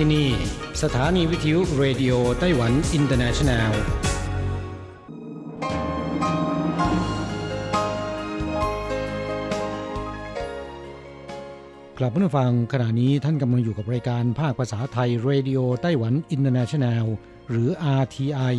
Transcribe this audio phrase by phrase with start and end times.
[0.00, 0.30] ที่นี่
[0.82, 3.72] สถานีวิทยุ Radio Taiwan International
[11.98, 17.04] กลับมาฟังขณะนี้ท่านกำลังอยู่กับรายการภาคภาษาไทย Radio Taiwan International
[17.50, 17.68] หรือ
[18.00, 18.56] RTI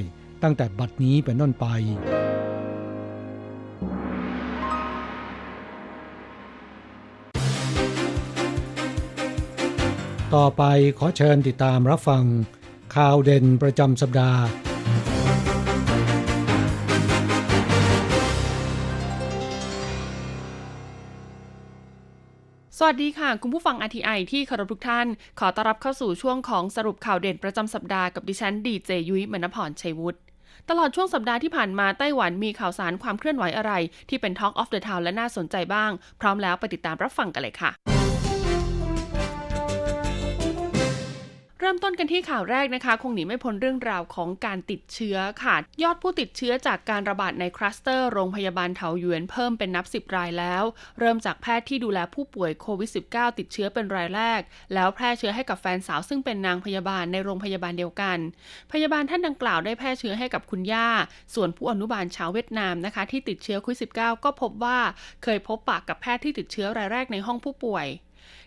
[0.44, 1.66] ตั้งแต่บัดนี้เป็นต้นไป
[10.36, 10.64] ต่อไป
[11.00, 12.24] ขอเชิญติดตามรับฟัง
[12.96, 14.42] ข่าวเด่นประจำสัปดาห์
[22.82, 25.08] สวัสดีค่ะ คุณผู้ฟัง RTI ที่เคารพทุกท่าน
[25.40, 30.20] ขอต้อนรับเข้าสู่ช่วงของสรุปข่าวเด่นประจำสัปดาห์กับดิฉันดีเจยุ้ยมณพรชัยวุฒิ
[30.70, 33.74] ตลอดช่วงสัปดาห์ที่ผ่านมาไต้หวันมีข่าวสารความเคลื่อนไหวอะไร
[34.10, 37.99] ที่เป็น Talk of the Town และน่าสนใจบ้าง พร้อมแล้วไปติดตามรับฟังกันเลยค่ะ
[41.72, 50.64] ริ่มต้นกันที่ข่าวแรกนะคะ คงหนีไม่พ้นเรื่องราวของการติดเชื้อค่ะ ยอดผู้ติดเชื้อจากการระบาดในคลัสเตอร์ โรงพยาบาลเถาหยวนเพิ่มเป็นนับ 10 รายแล้ว
[51.00, 54.42] เริ่มจากแพทย์ที่ดูแลผู้ป่วยโควิด -19 ติดเชื้อเป็นรายแรก
[54.74, 58.18] แล้วแพร่เชื้อให้กับแฟนสาวซึ่งเป็นนางพยาบาลในโรงพยาบาลเดียวกัน
[58.72, 60.88] พยาบาลท่านดังกล่าวได้แพร่เชื้อให้กับคุณย่า
[61.36, 64.80] ส่วนผู้อนุบาลชาวเวียดนามนะคะ ที่ติดเชื้อโควิด -19 ก็พบว่า
[65.24, 67.88] เคยพบปะกับแพทย์ที่ติดเชื้อรายแรกในห้องผู้ป่วย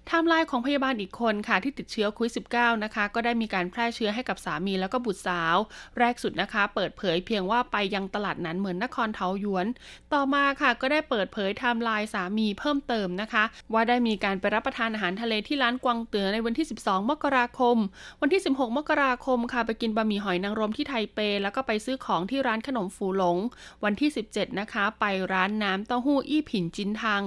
[0.06, 5.56] ไทม์ไลน์ของพยาบาลอีกคนค่ะที่ติดเชื้อโควิด -19 นะคะ ก็ได้มีการแพร่เชื้อให้กับสามีแล้วก็บุตรสาว
[5.98, 9.66] แรกสุดนะคะ เปิดเผยเพียงว่าไปยังตลาดหนานเหมินนครเทาหยวน
[10.12, 17.76] ต่อมาค่ะก็ได้เปิดเผยไทม์ไลน์สามีเพิ่มเติมนะคะ ว่าได้มีการไปรับประทานอาหารทะเลที่ร้านกวางเตือในวันที่ 12 มกราคม
[18.22, 23.36] วันที่ 16 มกราคมค่ะไปกินบะหมี่หอยนางรมที่ไทเป แล้วก็ไปซื้อของที่ร้านขนมฟูหลง
[23.84, 27.22] วันที่ 17 นะคะ ไปร้านน้ำเต้าหู้อี้ผินจินทัง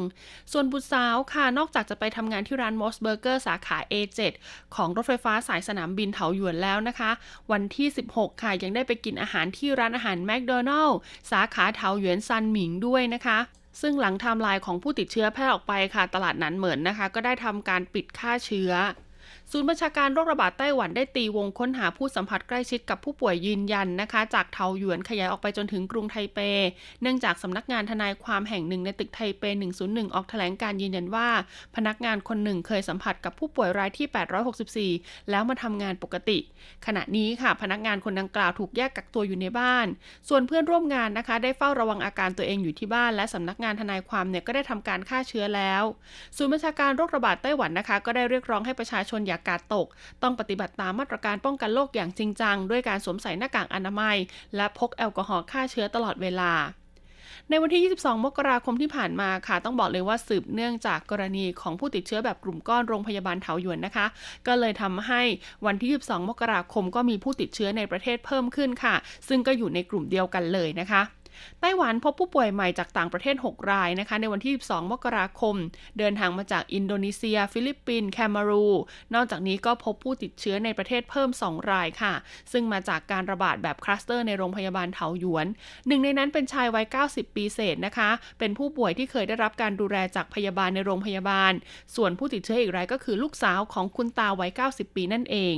[0.52, 4.33] ส่วนบุตรสาวค่ะนอกจากจะไปทำงานที่ร้าน MOS Burger สาขา A7
[4.75, 7.11] ของรถไฟฟ้าสายสนามบินเถาหยวนแล้วนะคะ
[7.51, 10.97] วันที่ 16 ค่ะ ยังได้ไปกินอาหารที่ร้านอาหารแมคโดนัลล์
[11.31, 13.39] สาขาเถาหยวนซันหมิงด้วยนะคะ
[13.81, 18.72] ซึ่งหลังไทม์ไลน์ของผู้ติดเชื้อแพร่ออกไปค่ะ ตลาดหนานเหมินนะคะ ก็ได้ทำการปิดฆ่าเชื้อ
[19.51, 26.39] ศูนย์บัญชาการโรคระบาดไต้หวันได้ตีวงค้นหาผู้สัมผัสใกล้ชิดกับผู้ป่วยยืนยันนะคะ จากเทาหยวนขยายออกไปจนถึงกรุงไทเป
[27.01, 29.44] เนื่องจากสำนักงานทนายความแห่งหนึ่งในตึกไทเป
[29.79, 31.29] 101 ออกแถลงการยืนยันว่า
[31.75, 34.07] พนักงานคนหนึ่งเคยสัมผัสกับผู้ป่วยรายที่
[34.94, 36.38] 864 แล้วมาทำงานปกติ
[36.85, 39.88] ขณะนี้ค่ะ พนักงานคนดังกล่าวถูกแยกกักตัวอยู่ในบ้าน
[40.29, 45.84] ส่วนเพื่อนร่วมงานนะคะ ได้เฝ้าระวังอาการตัวเองอยู่ที่บ้าน และสำนักงานทนายความเนี่ยก็ได้ทำการฆ่าเชื้อแล้ว
[46.38, 49.88] ศูนย์บัญชาการโรคระบาดไต้หวันนะคะ ก็ได้เรียกร้องให้ประชาชนอย่าอากาดตก
[50.23, 54.18] ต้องปฏิบัติตามมาตรการป้องกันโรคอย่างจริงจัง ด้วยการสวมใส่หน้ากากอนามัย
[54.56, 56.53] และพกแอลกอฮอล์ฆ่าเชื้อตลอดเวลา
[57.50, 64.06] ในวันที่ 22 มกราคมที่ผ่านมาค่ะ ต้องบอกเลยว่าสืบเนื่องจากกรณีของผู้ติดเชื้อแบบกลุ่มก้อนโรงพยาบาลเถาหยวนนะคะ
[64.47, 65.22] ก็เลยทำให้
[65.66, 68.96] วันที่ 22 มกราคมก็มีผู้ติดเชื้อในประเทศเพิ่มขึ้นค่ะ
[69.28, 71.02] ซึ่งก็อยู่ในกลุ่มเดียวกันเลยนะคะ
[71.62, 75.56] ไต้หวันพบผู้ป่วยใหม่จากต่างประเทศ 6 รายนะคะ ในวันที่ 12 มกราคม
[75.97, 78.68] เดินทางมาจากอินโดนีเซีย ฟิลิปปินส์แคนาดา
[79.13, 82.13] นอกจากนี้ก็พบผู้ติดเชื้อในประเทศเพิ่ม 2 รายค่ะ
[82.51, 85.47] ซึ่งมาจากการระบาดแบบคลัสเตอร์ในโรงพยาบาลเถาหยวน
[85.88, 88.09] หนึ่งในนั้นเป็นชายวัย 90 ปีเศษนะคะ
[88.40, 91.53] เป็นผู้ป่วยที่เคยได้รับการดูแลจากพยาบาลในโรงพยาบาล
[91.96, 95.56] ส่วนผู้ติดเชื้ออีกรายก็คือลูกสาวของคุณตาวัย 90 ปีนั่นเอง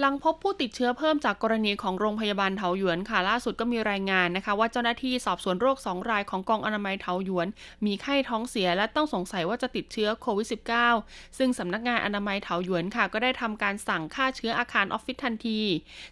[0.00, 7.46] หลังพบผู้ติดเชื้อเพิ่มจากกรณีของโรงพยาบาลเถาหยวนค่ะ ล่าสุดก็มีรายงานนะคะ ว่าเจ้าหน้าที่สอบสวนโรค 2 รายของกองอนามัยเถาหยวน
[7.86, 10.48] มีไข้ท้องเสียและต้องสงสัยว่าจะติดเชื้อโควิด
[10.92, 15.60] -19 ซึ่งสำนักงานอนามัยเถาหยวนค่ะ ก็ได้ทำการสั่งฆ่าเชื้ออาคารออฟฟิศทันที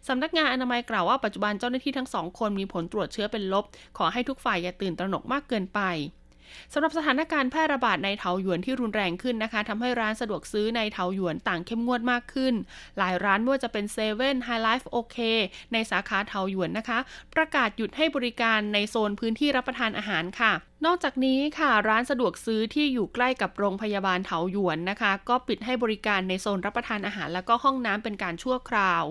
[0.08, 3.64] สำนักงานอนามัยกล่าวว่าปัจจุบันเจ้าหน้าที่ทั้งสองคนมีผลตรวจเชื้อเป็นลบ
[3.98, 5.82] ขอให้ทุกฝ่ายอย่าตื่นตระหนกมากเกินไป
[6.72, 12.54] สำหรับสถานการณ์แพร่ระบาดในเถาหยวนที่รุนแรงขึ้นนะคะทำให้ร้านสะดวกซื้อในเถาหยวนต่างเข้มงวดมากขึ้น
[12.98, 15.16] หลายร้านไม่ว่าจะเป็นเซเว่น Hi-Life OK
[15.72, 16.98] ในสาขาเถาหยวนนะคะ
[17.34, 20.52] ประกาศหยุดให้บริการในโซนพื้นที่รับประทานอาหารค่ะ
[20.86, 29.02] นอกจากนี้ค่ะร้านสะดวกซื้อที่อยู่ใกล้กับโรงพยาบาลเถาหยวนนะคะ ก็ปิดให้บริการในโซนรับประทานอาหาร แล้วก็ห้องน้ำเป็นการชั่วคราว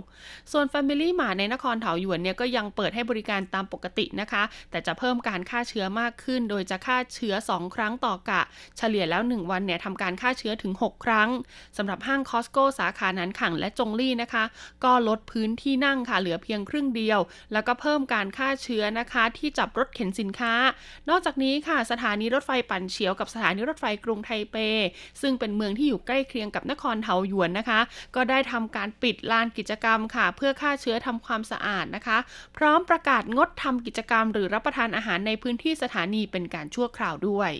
[0.52, 8.42] ส่วน Family Mart ในนครเถาหยวนเนี่ยก็ยังเปิดให้บริการตามปกตินะคะ แต่จะเพิ่มการฆ่าเชื้อมากขึ้น โดยจะฆ่าเชื้อ 2 ครั้งต่อกะ
[8.78, 11.30] เฉลี่ยแล้ว 1 วันเนี่ยทำการฆ่าเชื้อถึง 6 ครั้ง
[11.78, 14.44] สำหรับห้างคอสโกสาขานันขังและจงลี่นะคะ
[14.84, 17.20] ก็ลดพื้นที่นั่งค่ะเหลือเพียงครึ่งเดียว
[17.54, 20.54] แล้วก็เพิ่มการฆ่าเชื้อนะคะ ที่จับรถเข็นสินค้า
[21.12, 24.56] นอกจากนี้ค่ะ สถานีรถไฟปั่นเฉียวกับสถานีรถไฟกรุงไทเป
[25.22, 27.80] ซึ่งเป็นเมืองที่อยู่ใกล้เคียงกับนครเทาหยวนนะคะ
[28.16, 32.18] ก็ได้ทำการปิดลานกิจกรรมค่ะ เพื่อฆ่าเชื้อทำความสะอาดนะคะ
[32.58, 37.54] พร้อมประกาศงดทำกิจกรรม หรือรับประทานอาหารในพื้นที่สถานีเป็นการชั่วคราวด้วย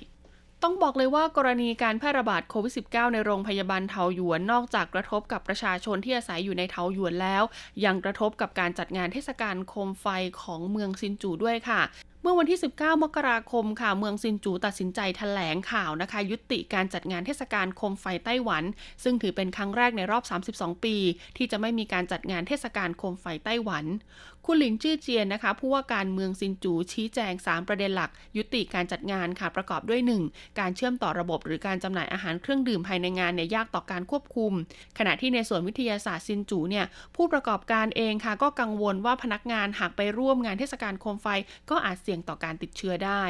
[0.64, 7.44] ต้องบอกเลยว่ากรณีการแพร่ระบาดโควิด -19 ในโรงพยาบาลเทาหยวนนอกจากกระทบกับประชาชนที่อาศัยอยู่ในเทาหยวนแล้ว
[7.86, 10.06] ยังกระทบกับการจัดงานเทศกาลโคมไฟ
[10.42, 11.82] ของเมืองซินจูด้วยค่ะ
[12.24, 18.64] เมื่อวันที่ 19 มกราคมค่ะ เมืองซินจูตัดสินใจแถลงข่าวนะคะ ยุติการจัดงานเทศกาลโคมไฟไต้หวัน
[19.04, 20.24] ซึ่งถือเป็นครั้งแรกในรอบ
[20.54, 20.96] 32 ปี
[21.38, 23.86] ที่จะไม่มีการจัดงานเทศกาลโคมไฟไต้หวัน
[24.46, 30.60] คุณหลินจื้อเจียนนะคะ ผู้ว่าการเมืองซินจูชี้แจง 3 ประเด็นหลัก ยุติการจัดงานค่ะประกอบด้วย 1.
[30.60, 34.52] การเชื่อมต่อระบบหรือการจำหน่ายอาหารเครื่องดื่มภายในงานเนี่ยยากต่อการควบคุม
[34.98, 36.86] ขณะที่ในส่วนวิทยาศาสตร์ซินจูเนี่ย
[37.16, 41.28] ผู้ประกอบการเองค่ะก็กังวลว่าพนักงานหากไปร่วมงานเทศกาลโคมไฟ
[41.70, 43.24] ก็อาจเสียงต่อการติดเชื้อได้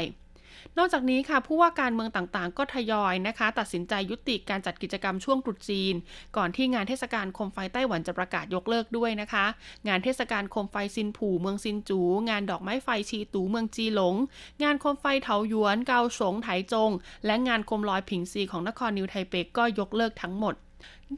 [0.78, 5.96] นอกจากนี้ค่ะผู้ว่าการเมืองต่างๆ ก็ทยอยนะคะ ตัดสินใจยุติการจัดกิจกรรมช่วงตรุษจีน
[6.38, 9.46] ก่อนที่งานเทศกาลโคมไฟไต้หวันจะประกาศยกเลิกด้วยนะคะ
[9.88, 12.00] งานเทศกาลโคมไฟซินผู่เมืองซินจู
[12.30, 14.16] งานดอกไม้ไฟชีตูเมืองจีหลง
[14.64, 16.92] งานโคมไฟเถาหยวน เกาสงไถจง
[17.26, 20.56] และงานโคมลอยผิงซีของนครนิวไทเปก็ยกเลิกทั้งหมด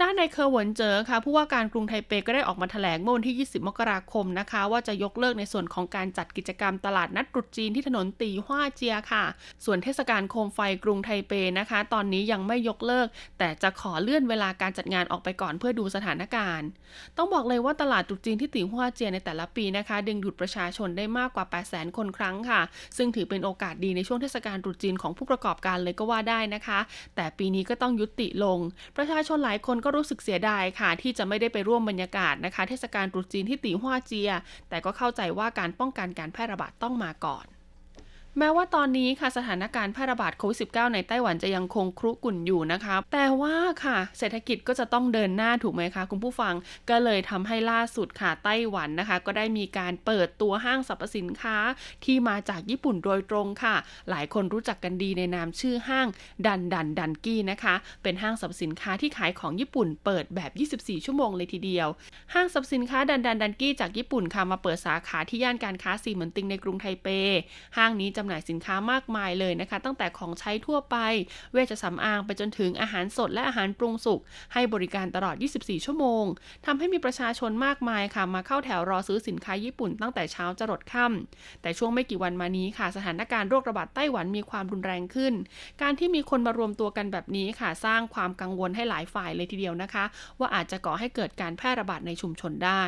[0.01, 9.23] ด้านนายเคอเหวินเจ๋อค่ะผู้ว่าการกรุงไทเปก็ได้ออกมาแถลงเมื่อวันที่ 20 มกราคมนะคะ ว่าจะยกเลิกในส่วนของการจัดกิจกรรมตลาดนัดตรุษจีนที่ถนนตีฮวาเจียค่ะ
[9.65, 13.07] ส่วนเทศกาลโคมไฟกรุงไทเปนะคะ ตอนนี้ยังไม่ยกเลิก
[13.39, 16.67] แต่จะขอเลื่อนเวลาการจัดงานออกไปก่อนเพื่อดูสถานการณ์
[17.17, 22.61] ต้องบอกเลยว่าตลาดตรุษจีนที่ตีฮวาเจียในแต่ละปีนะคะ ดึงดูดประชาชนได้มากกว่า 800,000 คนครั้งค่ะ
[22.97, 26.79] ซึ่งถือเป็นโอกาสดีในช่วงเทศกาลตรุษจีนของผู้ประกอบการเลยก็ว่าได้นะคะ
[27.15, 28.59] แต่ปีนี้ก็ต้องยุติลง
[28.97, 34.31] ประชาชนหลายคนก็รู้สึกเสียดายค่ะ ที่จะไม่ได้ไปร่วมบรรยากาศนะคะ เทศกาลตรุษจีนที่ตีฮวาเจีย
[34.69, 37.45] แต่ก็เข้าใจว่าการป้องกันการแพร่ระบาดต้องมาก่อน
[38.39, 46.53] แม้ว่าตอนนี้ค่ะสถานการณ์แพร่ระบาดโควิด -19 ในไต้หวันจะยังคงครุกุ่นอยู่นะคะ แต่ว่าค่ะ เศรษฐกิจก็จะต้องเดินหน้าถูกไหมคะคุณผู้ฟัง
[46.89, 51.57] ก็เลยทำให้ล่าสุดค่ะไต้หวันนะคะ ก็ได้มีการเปิดตัวห้างสรรพสินค้า
[52.05, 53.75] ที่มาจากญี่ปุ่นโดยตรงค่ะ
[54.09, 56.07] หลายคนรู้จักกันดีในนามชื่อห้าง
[56.47, 61.87] ดันดันดันกี้นะคะ เป็นห้างสรรพสินค้าที่ขายของญี่ปุ่นเปิดแบบ 24 ชั่วโมงเลยทีเดียว
[62.33, 67.07] ห้างสรรพสินค้าดันดันดันกี้จากญี่ปุ่นค่ะมาเปิดสาขาที่ย่านการค้าซีเหมือนติงในกรุงไทเป
[67.79, 70.97] ห้างนี้จะำหน่ายสินค้ามากมายเลยนะคะ ตั้งแต่ของใช้ทั่วไป
[71.53, 74.19] เวชสำอางไปจนถึงอาหารสดและอาหารปรุงสุก
[74.53, 76.25] ให้บริการตลอด 24 ชั่วโมง
[76.65, 85.33] ทำให้มีประชาชนมากมายค่ะ มาเข้าแถวรอซื้อสินค้าญี่ปุ่นตั้งแต่เช้าจรดค่ำแต่ช่วงไม่กี่วันมานี้ค่ะ สถานการณ์โรคระบาดไต้หวันมีความรุนแรงขึ้น
[85.81, 90.03] การที่มีคนมารวมตัวกันแบบนี้ค่ะ สร้างความกังวลให้หลายฝ่ายเลยทีเดียวนะคะ
[90.39, 92.83] ว่าอาจจะก่อให้เกิดการแพร่ระบาดในชุมชนได้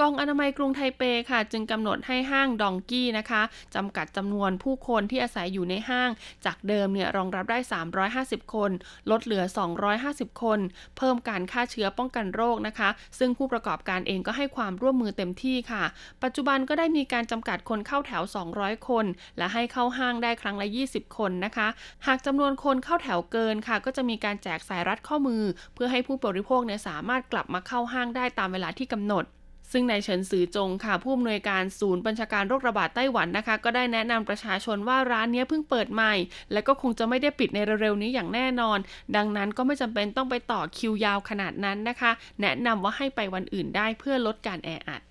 [0.00, 3.42] กองอนามัยกรุงไทเปค่ะ จึงกำหนดให้ห้างดองกี้นะคะ
[3.74, 6.10] จำกัดจำนวนผู้คนที่อาศัยอยู่ในห้าง
[6.46, 7.58] จากเดิมเนี่ยรองรับได้
[8.06, 8.70] 350 คน
[9.10, 9.44] ลดเหลือ
[9.92, 10.58] 250 คน
[10.96, 12.88] เพิ่มการฆ่าเชื้อป้องกันโรคนะคะ
[13.18, 15.84] ซึ่งผู้ประกอบการเองก็ให้ความร่วมมือเต็มที่ค่ะ
[16.22, 18.22] ปัจจุบันก็ได้มีการจำกัดคนเข้าแถว
[18.56, 19.06] 200 คน
[19.38, 21.68] และให้เข้าห้างได้ครั้งละ 20 คนนะคะ
[22.06, 25.42] หากจำนวนคนเข้าแถวเกินค่ะ ก็จะมีการแจกสายรัดข้อมือ
[25.74, 29.26] เพื่อให้ผู้บริโภคเนี่ยสามารถกลับมาเข้าห้างได้ตามเวลาที่กำหนด
[29.72, 36.14] ซึ่งนายเฉินซือจงค่ะผู้อำนวยการศูนย์บัญชาการโรคระบาดไต้หวันนะคะ ก็ได้แนะนำประชาชนว่าร้านนี้เพิ่งเปิดใหม่
[36.52, 38.78] และก็คงจะไม่ได้ปิดในเร็วๆนี้อย่างแน่นอน
[39.16, 45.02] ดังนั้นก็ไม่จำเป็นต้องไปต่อคิวยาวขนาดนั้นนะคะ แนะนำว่าให้ไปวันอื่นได้เพื่อลดการแออัด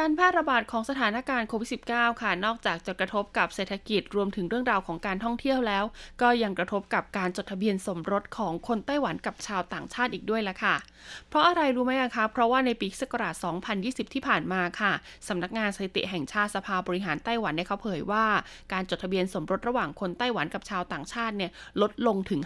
[0.00, 5.84] การแพร่ระบาดของสถานการณ์โควิด -19 ค่ะ นอกจากจะกระทบกับเศรษฐกิจรวมถึงเรื่องราวของการท่องเที่ยวแล้ว
[6.22, 10.76] ก็ยังกระทบกับการจดทะเบียนสมรสของคนไต้หวันกับชาวต่างชาติอีกด้วยละค่ะ
[11.28, 13.34] เพราะอะไรรู้ไหมคะ เพราะว่าในปีศักราช
[13.74, 14.92] 2020 ที่ผ่านมาค่ะ
[15.28, 18.26] สำนักงานสถิติแห่งชาติสภาบริหารไต้หวันได้เขาเผยว่า
[18.72, 21.50] การจดทะเบียนสมรสระหว่างคนไต้หวันกับชาวต่างชาติเนี่ย
[21.82, 22.40] ลดลงถึง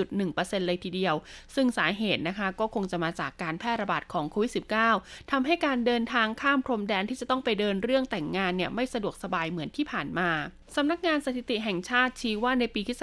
[0.00, 1.14] 50.1%เลยทีเดียว
[1.54, 4.52] ซึ่งสาเหตุนะคะก็คงจะมาจากการแพร่ระบาดของโควิด
[4.92, 10.28] -19 ทำให้การเดินทางข้ามพรมมแดนที่จะต้องไปเดินเรื่องแต่งงานเนี่ยไม่สะดวกสบายเหมือนที่ผ่านมา
[10.76, 13.02] สำนักงานสถิติแห่งชาติชี้ว่าในปีคศ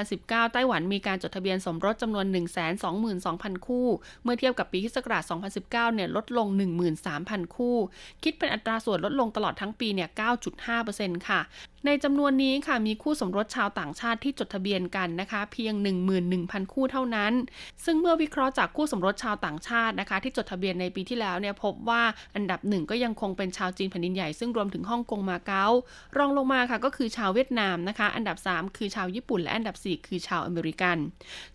[0.00, 2.26] 2019 ไต้หวันมีการจดทะเบียนสมรสจำนวน
[2.96, 3.88] 122,000 คู่
[4.22, 4.98] เมื่อเทียบกับปีคศ
[5.40, 6.46] 2019 เนี่ยลดลง
[7.02, 7.76] 13,000 คู่
[8.22, 10.08] คิดเป็นอัตราส่วนลดลงตลอดทั้งปี เนี่ย
[10.68, 11.40] 9.5%ค่ะ
[11.86, 15.74] ในจำนวนนี้ค่ะ มีคู่สมรสชาวต่างชาติที่จดทะเบียนกันนะคะ เพียง
[16.24, 17.32] 11,000 คู่เท่านั้น
[17.84, 22.02] ซึ่งเมื่อวิเคราะห์จากคู่สมรสชาวต่างชาตินะคะ ที่จดทะเบียนในปีที่แล้วเนี่ยพบว่า
[22.34, 25.66] อันดับหนึ่งก็ยังคงเป็นชาวจีนแผ่นดินใหญ่ซึ่งรวมถึงฮ่องกงมาเก๊า
[26.16, 30.98] รองลงมาค่ะก็คือือชาวเวียดนามนะคะ อันดับ 3 คือชาวญี่ปุ่น และอันดับ 4 คือชาวอเมริกัน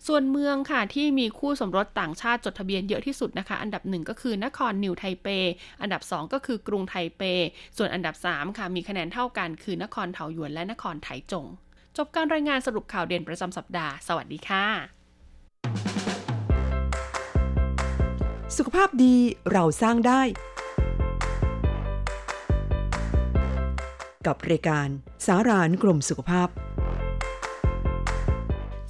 [0.06, 5.26] ส่วนเมืองค่ะที่มีคู่สมรสต่างชาติจดทะเบียนเยอะที่สุดนะคะ อันดับ 1 ก็คือนครนิวไทเป
[5.82, 7.22] อันดับ 2 ก็คือกรุงไทเป
[7.76, 11.46] ส่วนอันดับ 3 ค่ะ มีคะแนนเท่ากัน คือนครเทาหยวนและนครไถจง
[11.96, 14.66] จบการรายงานสรุปข่าวเด่นประจำสัปดาห์ สวัสดีค่ะ
[18.56, 19.16] สุขภาพดี
[19.52, 20.22] เราสร้างได้
[24.26, 24.88] กับรายการ
[25.26, 26.48] สารานกรมสุขภาพ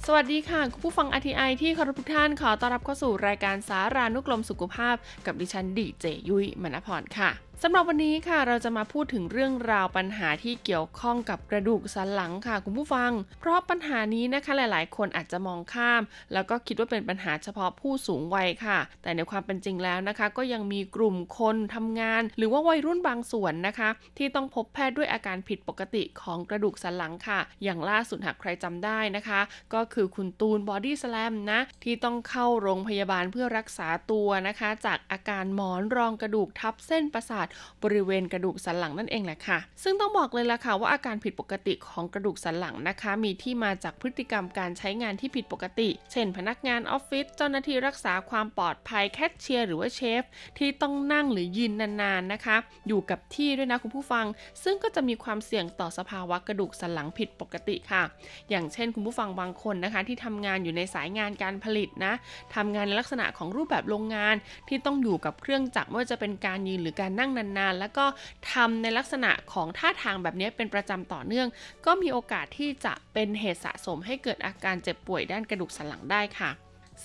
[0.05, 4.95] สวัสดีค่ะ คุณผู้ฟังทีไอที่เคารพทุกท่านขอต้อนรับเข้าสู่รายการสารานุกรมสุขภาพ
[5.25, 7.29] กับดิฉันดีเจยุ้ยมณพรค่ะ
[7.63, 16.01] สำหรับวันนี้ค่ะเราจะมาพูดถึงเรื่องราวปัญหาที่เกี่ยวข้องกับกระดูกสันหลังค่ะคุณผู้ฟัง เพราะปัญหานี้นะคะหลาย ๆ คนอาจจะมองข้าม
[16.33, 29.41] แล้วก็คิดว่าเป็นปัญหาเฉพาะผู้สูงวัยค่ะ แต่ในความเป็นจริงแล้วนะคะ ก็ยังมีกลุ่มคนทำงาน หรือว่าวัยรุ่นบางส่วนนะคะ ที่ต้องพบแพทย์ด้วยอาการผิดปกติของกระดูกสันหลังค่ะ อย่างล่าสุดหากใครจำได้นะคะ
[29.73, 37.47] ก็คือคุณตูนบอดี้สแลมนะที่ต้องเข้าโรงพยาบาลเพื่อรักษาตัวนะคะ จากอาการหมอนรองกระดูกทับเส้นประสาท
[37.83, 50.23] บริเวณกระดูกสันหลังนั่นเองแหละค่ะ ซึ่งต้องบอกเลยล่ะค่ะว่าอาการผิดปกติของกระดูกสันหลังนะคะ มีที่มาจากพฤติกรรมการใช้งานที่ผิดปกติ เช่น พนักงานออฟฟิศเจ้าหน้าที่รักษาความปลอดภัยแคชเชียร์หรือว่าเชฟ
[50.57, 54.25] ที่ต้องนั่งหรือยืนนานๆนะคะ อยู่กับที่ด้วยนะคุณผู้ฟัง
[54.63, 58.03] ซึ่งก็จะมีความเสี่ยงต่อสภาวะกระดูกสันหลังผิดปกติค่ะ
[58.49, 62.13] อย่างเช่นคุณผู้ฟังบางคนนะคะ ที่ทำงานอยู่ในสายงานการผลิตนะ
[62.55, 64.35] ทำงานในลักษณะของรูปแบบโรงงาน
[64.67, 68.05] ที่ต้องอยู่กับเครื่องจักรไม่ว่าจะเป็นการยืนหรือการนั่งนานๆ แล้วก็
[68.51, 71.47] ทำในลักษณะของท่าทางแบบนี้เป็นประจำต่อเนื่อง
[71.85, 76.51] ก็มีโอกาสที่จะเป็นเหตุสะสมให้เกิดอาการเจ็บป่วยด้านกระดูกสันหลังได้ค่ะ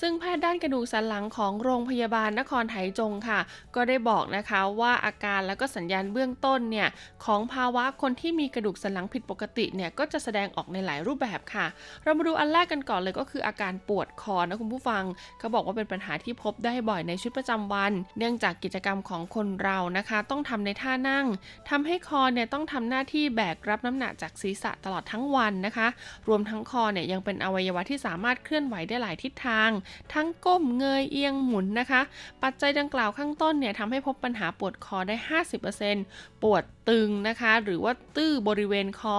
[0.01, 3.41] ซึ่งแพทย์ด้านกระดูกสันหลังของโรงพยาบาลนครไถจงค่ะ
[3.75, 6.89] ก็ได้บอกนะคะว่าอาการและก็สัญญาณเบื้องต้นเนี่ย
[7.25, 11.67] ของภาวะคนที่มีกระดูกสันหลังผิดปกติเนี่ยก็จะแสดงออกในหลายรูปแบบค่ะ
[12.03, 15.05] เรามาดูอันแรกกันก่อนเลยก็คืออาการปวดคอนะคุณผู้ฟัง
[15.39, 21.27] เขาบอกว่าเป็นปัญหาที่พบได้บ่อยในชีวิตประจำวัน เนื่องจากกิจกรรมของคนเรานะคะ ต้องทำในท่านั่ง
[21.71, 25.89] ทำให้คอเนี่ยต้องทำหน้าที่แบกรับน้ำหนักจากศีรษะตลอดทั้งวันนะคะ
[26.29, 29.71] รวมทั้งคอเนี่ยยังเป็นอวัยวะที่สามารถเคลื่อนไหวได้หลายทิศทาง
[30.15, 32.03] ทั้งก้มเงยเอียงหมุนนะคะ
[32.43, 35.17] ปัจจัยดังกล่าวข้างต้นเนี่ยทำให้พบปัญหาปวดคอได้
[35.81, 39.17] 50%ปวดตึงนะคะ หรือว่าตื้อบริเวณคอ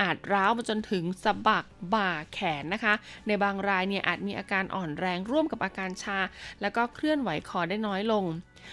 [0.00, 2.94] อาจร้าวมาจนถึงสะบักบ่าแขนนะคะ
[3.26, 6.18] ในบางรายเนี่ยอาจมีอาการอ่อนแรงร่วมกับอาการชา
[6.60, 8.24] แล้วก็เคลื่อนไหวคอได้น้อยลง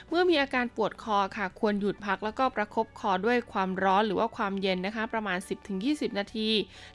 [0.09, 5.37] เมื่อมีอาการปวดคอค่ะ ควรหยุดพักแล้วก็ประครบคอด้วยความร้อนหรือว่าความเย็นนะคะ ประมาณ
[5.77, 6.49] 10-20 นาที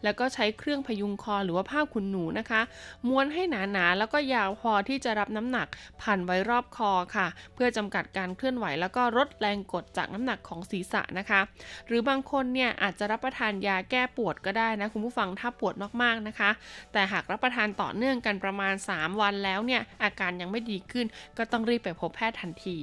[0.05, 2.61] แล้วก็ใช้เครื่องพยุงคอหรือว่าผ้าขนหนูนะคะ
[3.09, 5.67] ม้วนให้หนาๆ แล้วก็ยาวพอที่จะรับน้ำหนัก
[6.03, 11.41] พันไว้รอบคอค่ะ เพื่อจำกัดการเคลื่อนไหว แล้วก็ลดแรงกดจากน้ำหนักของศีรษะนะคะ
[11.87, 16.51] หรือบางคนเนี่ยอาจจะรับประทานยาแก้ปวดก็ได้นะคุณผู้ฟังถ้าปวดมากๆนะคะ
[16.93, 21.07] แต่หากรับประทานต่อเนื่องกันประมาณ 3 วันแล้วเนี่ยอาการยังไม่ดีขึ้น
[21.39, 22.79] ก็ต้องรีบไปพบแพทย์ทันที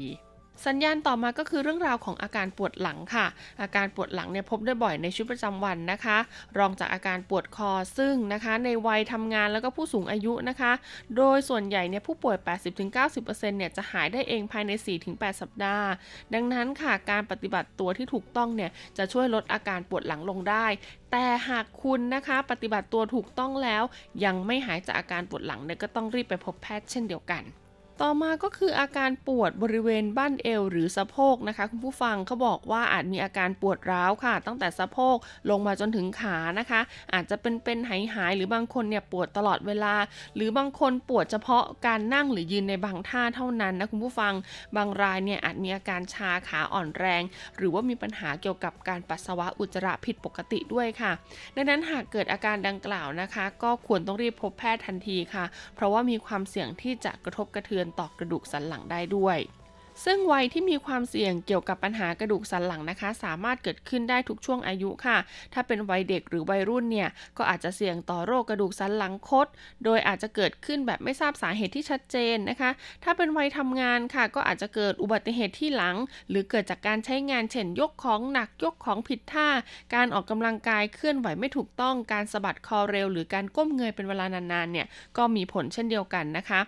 [0.68, 3.26] สัญญาณต่อมาก็คือเรื่องราวของอาการปวดหลังค่ะ
[3.62, 6.18] อาการปวดหลังเนี่ยพบได้บ่อยในชีวิตประจำวันนะคะ
[6.58, 10.72] รองจากอาการปวดคอซึ่งนะคะ ในวัยทำงานแล้วก็ผู้สูงอายุนะคะ
[11.18, 12.38] โดยส่วนใหญ่เนี่ยผู้ป่วย
[12.98, 14.72] 80-90%เนี่ยจะหายได้เองภายใน
[15.08, 15.88] 4-8 สัปดาห์
[16.34, 20.68] ดังนั้นค่ะการปฏิบัติตัวที่ถูกต้องเนี่ยจะช่วยลดอาการปวดหลังลงได้
[21.12, 23.84] แต่หากคุณนะคะ ปฏิบัติตัวถูกต้องแล้ว
[24.26, 27.44] ยังไม่หายจากอาการปวดหลังเนี่ยก็ต้องรีบไปพบแพทย์เช่นเดียวกัน
[28.04, 35.18] ต่อมาก็คืออาการปวดบริเวณบั้นเอวหรือสะโพกนะคะ คุณผู้ฟังเขาบอกว่าอาจมีอาการปวดร้าวค่ะ ตั้งแต่สะโพก
[35.50, 36.82] ลงมาจนถึงขานะคะ
[37.14, 39.96] อาจจะเป็นเป็นหายหายหรือบางคนเนี่ยปวดตลอดเวลา
[40.36, 44.34] หรือบางคนปวดเฉพาะการนั่งหรือยืนในบางท่าเท่านั้นนะคุณผู้ฟัง
[44.76, 47.22] บางรายเนี่ยอาจมีอาการชาขาอ่อนแรง
[47.58, 51.12] หรือว่ามีปัญหาเกี่ยวกับการปัสสาวะอุจจาระผิดปกติด้วยค่ะ
[51.56, 59.38] ดังนั้นหากเกิดอาการดังกล่าวนะคะ ก็ควรต้องรีบพบแพทย์ทันทีค่ะ เพราะว่ามีความเสี่ยงที่จะกระทบกระเทือนต่อกระดูกสันหลังได้ด้วย
[60.06, 65.18] ซึ่งวัยที่มีความเสี่ยงเกี่ยวกับปัญหากระดูกสันหลังนะคะ สามารถเกิดขึ้นได้ทุกช่วงอายุค่ะ
[65.54, 69.48] ถ้าเป็นวัยเด็กหรือวัยรุ่นเนี่ยก็อาจจะเสี่ยงต่อโรคกระดูกสันหลังคด
[69.86, 72.72] โดยอาจจะเกิดขึ้นแบบไม่ทราบสาเหตุที่ชัดเจนนะคะ
[73.04, 75.96] ถ้าเป็นวัยทำงานค่ะ ก็อาจจะเกิดอุบัติเหตุที่หลัง
[76.30, 79.48] หรือเกิดจากการใช้งานเช่นยกของหนักยกของผิดท่า
[79.96, 84.88] การออกกำลังกายเคลื่อนไหวไม่ถูกต้องการสะบัดคอเร็ว หรือการก้มเงยเป็นเวลานานๆเนี่ย
[85.18, 86.60] ก็มีผลเช่นเดียวกันนะคะ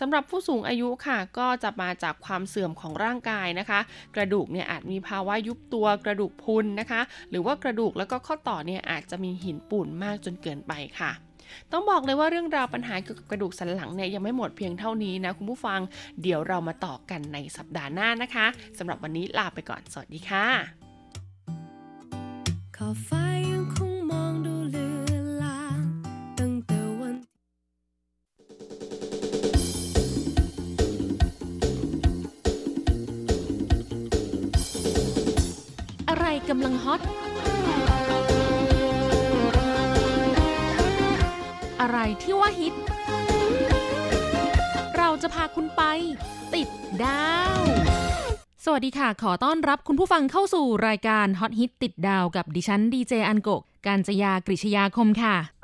[0.00, 3.80] สำหรับผู้สูงอายุค่ะก็จะมาจากความเสื่อมของร่างกายนะคะ
[4.16, 11.12] กระดูกเนี่ยอาจมีภาวะยุบตัวกระดูกพุนนะคะ หรือว่ากระดูกแล้วก็ข้อต่อเนี่ยอาจจะมีหินปูนมากจนเกินไปค่ะ
[11.72, 15.80] ต้องบอกเลยว่าเรื่องราวปัญหาเกี่ยวกับกระดูกสันหลังเนี่ยยังไม่หมดเพียงเท่านี้นะคุณผู้ฟัง
[16.22, 18.46] เดี๋ยวเรามาต่อกันในสัปดาห์หน้านะคะ
[18.78, 20.46] สำหรับวันนี้ลาไปก่อน สวัสดีค่ะ
[36.48, 37.00] กำลังฮอต
[41.80, 42.74] อะไรที่ว่าฮิต
[44.96, 45.82] เราจะพาคุณไป
[46.54, 46.68] ติด
[47.02, 47.60] ดาว
[48.64, 53.48] สวัสดีค่ะ ขอต้อนรับคุณผู้ฟังเข้าสู่รายการฮอตฮิตติดดาวกับดิฉันดีเจอันโก
[53.86, 55.59] การจยากริชยาคมค่ะ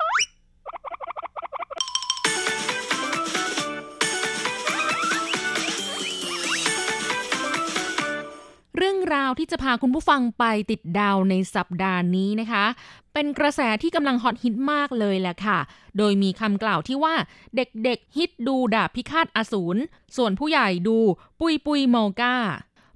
[9.27, 12.65] าวที่จะพาคุณผู้ฟังไปติดดาวในสัปดาห์นี้นะคะ
[13.13, 15.59] เป็นกระแสที่กำลังฮอตฮิตมากเลยแหละค่ะ
[15.97, 17.15] โดยมีคำกล่าวที่ว่า
[17.55, 19.81] เด็กๆฮิตดูดาบพิฆาตอสูร
[20.17, 20.97] ส่วนผู้ใหญ่ดู
[21.39, 22.35] ปุยปุยเมากา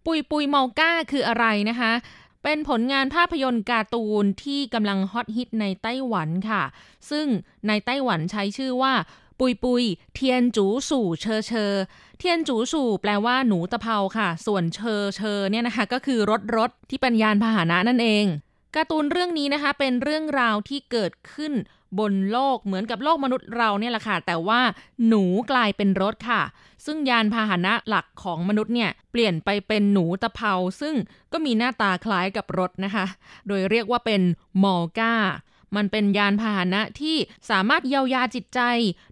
[0.05, 1.91] ปุยปุยเมากาคืออะไรนะคะ
[2.43, 6.63] เป็นผลงานภาพยนตร์การ์ตูนที่กำลังฮอตฮิตในไต้หวันค่ะ
[7.09, 7.27] ซึ่ง
[7.67, 8.93] ในไต้หวันใช้ชื่อว่า
[9.41, 9.83] ปุยปุย
[10.15, 11.73] เทียนจูสู่เชอเชอ
[12.17, 18.25] เทียนจูสู่แปลว่าหนูตะเภาค่ะ ส่วนเชอเชอเนี่ยนะคะ ก็คือรถรถที่เป็นยานพาหนะนั่นเอง
[18.75, 21.53] การ์ตูนเรื่องนี้นะคะเป็นเรื่องราวที่เกิดขึ้น
[21.99, 24.61] บนโลกเหมือนกับโลกมนุษย์เราเนี่ยแหละค่ะ แต่ว่า
[25.07, 26.41] หนูกลายเป็นรถค่ะ
[26.85, 30.95] ซึ่งยานพาหนะหลักของมนุษย์เนี่ย เปลี่ยนไปเป็นหนูตะเภาซึ่ง
[31.31, 33.05] ก็มีหน้าตาคล้ายกับรถนะคะ
[33.47, 34.21] โดยเรียกว่าเป็น
[34.63, 35.13] มอลกา
[35.75, 37.17] มันเป็นยานพาหนะที่
[37.49, 38.61] สามารถเยียวยาจิตใจ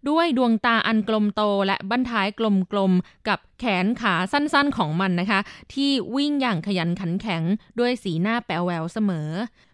[0.10, 2.42] ด้วยดวงตาอันกลมโตและบั้นท้ายก
[2.78, 5.40] ลมๆกับ แขนขาสั้นๆของมันนะคะ
[5.74, 7.44] ที่วิ่งอย่างขยันขันแข็ง
[7.80, 9.30] ด้วยสีหน้าแป๋วแววเสมอ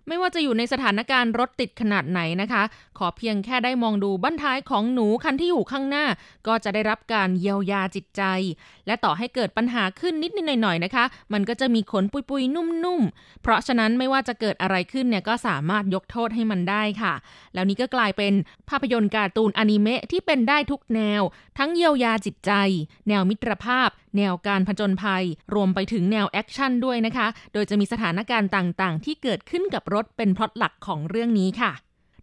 [0.09, 2.63] ไม่ว่าจะอยู่ในสถานการณ์รถติดขนาดไหนนะคะ
[2.97, 6.05] ขอเพียงแค่ได้มองดูบั้นท้ายของหนูคันที่อยู่ข้างหน้า
[6.47, 8.21] ก็จะได้รับการเยียวยาจิตใจ
[8.87, 17.13] และต่อให้เกิดปัญหาขึ้นนิดนิดหน่อยๆนะคะ มันก็จะมีขนปุยๆ นุ่มๆ เพราะฉะนั้นไม่ว่าจะเกิดอะไรขึ้นเนี่ยก็สามารถยกโทษให้มันได้ค่ะ
[17.53, 18.33] แล้วนี้ก็กลายเป็น
[18.69, 21.21] ภาพยนตร์การ์ตูนอนิเมะที่เป็นได้ทุกแนว
[21.57, 22.51] ทั้งเยียวยาจิตใจ
[23.07, 23.74] แนวมิตรภาพ
[24.17, 31.71] แนวการผจญภัย รวมไปถึงแนว action ด้วยนะคะ โดยจะมีสถานการณ์ต่างๆ ที่เกิดขึ้นกับรถเป็นพล็อตหลักของเรื่องนี้ค่ะ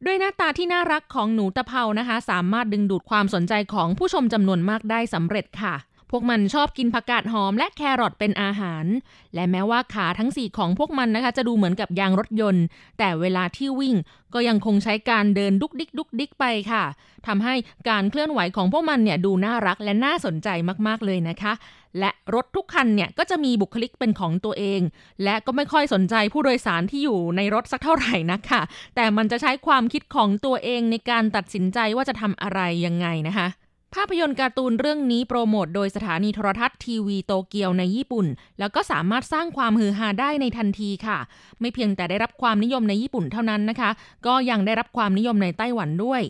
[0.07, 5.75] ด้วยหน้าตาที่น่ารักของหนูตะเภานะคะ สามารถดึงดูดความสนใจของผู้ชมจำนวนมากได้สำเร็จค่ะ
[6.13, 8.87] พวกมันชอบกินผักกาดหอมและแครอทเป็นอาหาร
[9.35, 12.65] และแม้ว่าขาทั้งสี่ของพวกมันนะคะ จะดูเหมือนกับยางรถยนต์
[12.99, 13.95] แต่เวลาที่วิ่ง
[14.35, 16.85] ก็ยังคงใช้การเดินดุกดิกดุกดิกไปค่ะ
[17.27, 17.55] ทำให้
[17.89, 20.49] การเคลื่อนไหวของพวกมันเนี่ยดูน่ารักและน่าสนใจ
[20.87, 21.53] มากๆเลยนะคะ
[21.99, 24.81] และรถทุกคันเนี่ยก็จะมีบุคลิกเป็นของตัวเอง
[25.25, 28.63] และก็ไม่ค่อยสนใจผู้โดยสารที่อยู่ในรถสักเท่าไหร่นะค่ะ
[28.97, 33.49] แต่มันจะใช้ความคิดของตัวเองในการตัดสินใจว่าจะทำอะไรยังไงนะคะ
[33.95, 38.27] ภาพยนตร์การ์ตูนเรื่องนี้โปรโมทโดยสถานีโทรทัศน์ทีวีโตเกียวในญี่ปุ่น
[38.59, 41.19] แล้วก็สามารถสร้างความฮือฮาได้ในทันทีค่ะ
[41.61, 43.91] ไม่เพียงแต่ได้รับความนิยมในญี่ปุ่นเท่านั้นนะคะ
[44.27, 46.23] ก็ยังได้รับความนิยมในไต้หวันด้วย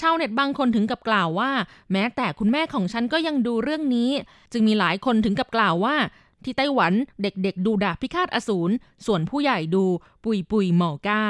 [0.00, 1.50] ชาวเน็ตบางคนถึงกับกล่าวว่า
[1.92, 4.10] แม้แต่คุณแม่ของฉันก็ยังดูเรื่องนี้
[4.52, 5.96] จึงมีหลายคนถึงกับกล่าวว่า
[6.44, 8.74] ที่ไต้หวันเด็กๆ ดูดาบพิฆาตอสูร
[9.06, 9.84] ส่วนผู้ใหญ่ดู
[10.24, 11.22] ปุยปุยหมอก้า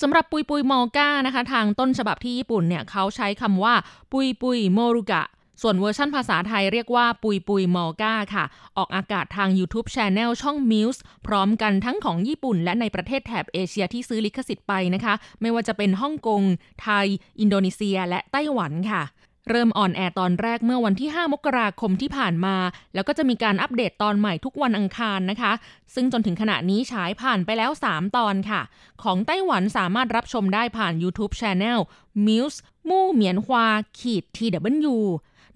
[0.00, 3.74] สำหรับปุยปุยมอก้านะคะ ทางต้นฉบับที่ญี่ปุ่นเนี่ยเขาใช้คำว่า
[4.12, 5.24] ปุยปุยโมรุกะ
[5.62, 8.44] ส่วนเวอร์ชั่นภาษาไทยเรียกว่าปุยปุยโมก้าค่ะ
[8.76, 16.42] ออกอากาศทาง YouTube Channel ช่อง Muse พร้อมกันทั้งของญี่ปุ่น และในประเทศแถบเอเชียที่ซื้อลิขสิทธิ์ไปนะคะ ไม่ว่าจะเป็นฮ่องกง
[16.82, 17.06] ไทย
[17.40, 19.02] อินโดนีเซีย และไต้หวันค่ะ
[19.48, 22.56] เริ่ม on air ตอนแรกเมื่อวันที่ 5 มกราคมที่ผ่านมา
[22.94, 25.52] แล้วก็จะมีการอัปเดตตอนใหม่ทุกวันอังคารนะคะ
[25.94, 28.60] ซึ่งจนถึงขณะนี้ฉายผ่านไปแล้ว 3 ตอนค่ะ
[29.02, 31.78] ของไต้หวันสามารถรับชมได้ผ่าน YouTube Channel
[32.26, 33.66] Muse มู่เหมียนฮวา
[33.98, 34.94] ขีด TW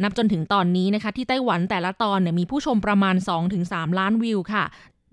[0.02, 3.16] นับจนถึงตอนนี้นะคะ ที่ไต้หวันแต่ละตอนเนี่ยมีผู้ชมประมาณ
[3.56, 4.64] 2-3 ล้านวิวค่ะ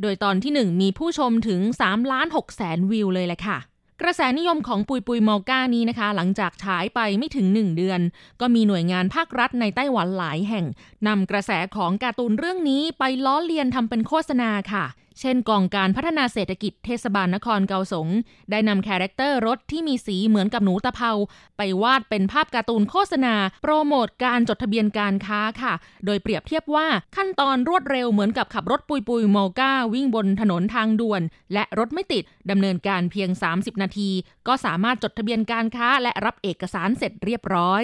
[0.02, 3.58] โดยตอนที่ 1 มีผู้ชมถึง3ล้าน6แสนวิวเลยแหละค่ะ
[4.02, 8.00] กระแสนิยมของปุยปุยมอก้านี้นะคะ หลังจากฉายไปไม่ถึงหนึ่งเดือน
[8.42, 10.66] ก็มีหน่วยงานภาครัฐในไต้หวันหลายแห่ง
[11.08, 14.86] นำกระแสของการ์ตูนเรื่องนี้ไปล้อเลียนทำเป็นโฆษณาค่ะ
[15.20, 18.08] เช่นกองการพัฒนาเศรษฐกิจเทศบาลนครเกาสง
[18.52, 21.12] ได้นำ character รถที่มีสีเหมือนกับหนูตะเภา
[21.58, 25.74] ไปวาดเป็นภาพการ์ตูนโฆษณา โปรโมทการจดทะเบียนการค้าค่ะ
[26.06, 31.22] โดยเปรียบเทียบว่าขั้นตอนรวดเร็วเหมือนกับขับรถปุยปุยโมก้าวิ่งบนถนนทางด่วน
[31.54, 34.10] และรถไม่ติดดำเนินการเพียง 30 นาที
[34.48, 37.84] ก็สามารถจดทะเบียนการค้าและรับเอกสารเสร็จเรียบร้อย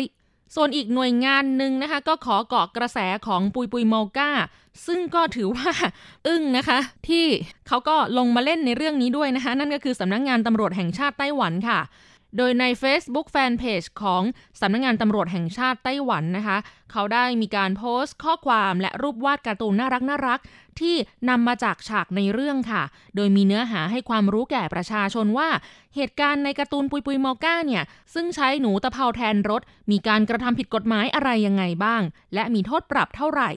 [0.56, 4.30] ส่วนอีกหน่วยงานหนึ่งนะคะ ก็ขอเกาะกระแสของปุยปุยโมก้า
[4.88, 5.72] ซึ่งก็ถือว่า
[6.28, 7.26] อึ้งนะคะ ที่
[7.68, 11.80] เขาก็ลงมาเล่นในเรื่องนี้ด้วยนะคะ นั่นก็คือสำนักงงานตำรวจแห่งชาติไต้หวันค่ะ
[12.38, 14.24] โดยใน Facebook Fanpage ของ
[14.62, 16.58] สำนักงงานตำรวจแห่งชาติไต้หวันนะคะ
[16.92, 20.40] เขาได้มีการโพสต์ข้อความและรูปวาดการ์ตูนน่ารักน่ารัก
[20.82, 20.96] ที่
[21.30, 22.84] นำมาจากฉากในเรื่องค่ะ
[23.16, 25.50] โดยมีเนื้อหาให้ความรู้แก่ประชาชนว่า
[25.96, 29.62] เหตุการณ์ในการ์ตูนปุยปุยมอก้าเนี่ย ซึ่งใช้หนูตะเภาแทนรถ
[29.92, 32.02] มีการกระทำผิดกฎหมายอะไรยังไงบ้าง
[32.34, 33.52] และมีโทษปรับเท่าไหร่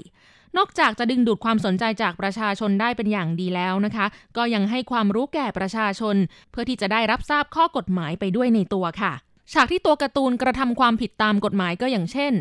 [0.57, 4.07] นอกจากจะดึงดูดความสนใจจากประชาชนได้เป็นอย่างดีแล้วนะคะ
[4.37, 6.17] ก็ยังให้ความรู้แก่ประชาชน
[6.51, 9.13] เพื่อที่จะได้รับทราบข้อกฎหมายไปด้วยในตัวค่ะ
[9.53, 12.33] ฉากที่ตัวการ์ตูนกระทำความผิดตามกฎหมายก็อย่างเช่น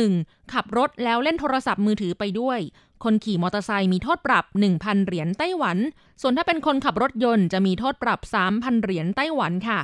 [0.00, 0.52] 1.
[0.52, 2.58] ขับรถแล้วเล่นโทรศัพท์มือถือไปด้วย
[3.04, 4.44] คนขี่มอเตอร์ไซค์มีโทษปรับ
[4.76, 5.78] 1,000 เหรียญไต้หวัน
[6.20, 8.20] ส่วนถ้าเป็นคนขับรถยนต์จะมีโทษปรับ
[8.52, 9.80] 3,000 เหรียญไต้หวันค่ะ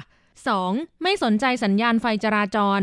[0.50, 1.02] 2.
[1.02, 2.80] ไม่สนใจสัญญาณไฟจราจร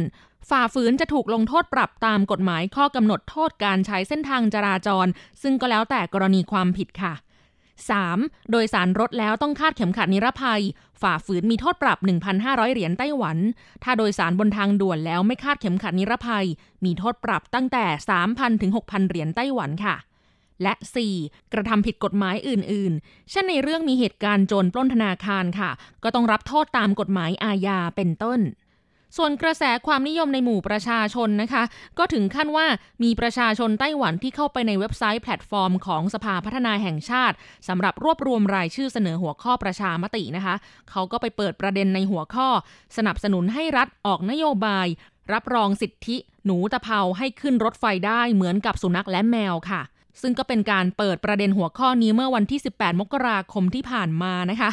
[0.49, 5.07] ฝ่าฝืนจะถูกลงโทษปรับตามกฎหมายข้อกำหนดโทษการใช้เส้นทางจราจร
[5.41, 7.13] ซึ่งก็แล้วแต่กรณีความผิดค่ะ
[7.81, 8.51] 3.
[8.51, 10.61] โดยสารรถแล้วต้องคาดเข็มขัดนิรภัย
[11.01, 11.97] ฝ่าฝืนมีโทษปรับ
[12.35, 13.37] 1,500 เหรียญไต้หวัน
[13.83, 16.45] ถ้าโดยสารบนทางด่วนแล้วไม่คาดเข็มขัดนิรภัย
[16.85, 17.85] มีโทษปรับตั้งแต่
[18.23, 19.95] 3,000 ถึง 6,000 เหรียญไต้หวันค่ะ
[20.63, 20.73] และ
[21.13, 21.53] 4.
[21.53, 25.71] กระทำผิดกฎหมายอื่น ๆ เช่นในเรื่องมีเหตุการณ์โจรปล้นธนาคารค่ะ
[26.03, 28.41] ก็ต้องรับโทษตามกฎหมายอาญาเป็นต้น
[29.17, 31.63] ส่วนกระแสความนิยมในหมู่ประชาชนนะคะ
[31.97, 32.65] ก็ถึงขั้นว่า
[33.03, 37.35] มีประชาชนไต้หวันที่เข้าไปในเว็บไซต์แพลตฟอร์มของสภาพัฒนาแห่งชาติ
[37.67, 40.55] สำหรับรวบรวมรายชื่อเสนอหัวข้อประชามตินะคะ
[40.89, 42.47] เขาก็ไปเปิดประเด็นในหัวข้อ
[42.97, 44.87] สนับสนุนให้รัฐออกนโยบาย
[45.33, 49.81] รับรองสิทธิ หนูตะเภาให้ขึ้นรถไฟได้เหมือนกับสุนัขและแมวค่ะ
[50.21, 54.71] ซึ่งก็เป็นการเปิดประเด็นหัวข้อนี้เมื่อวันที่ 18 มกราคมที่ผ่านมานะคะ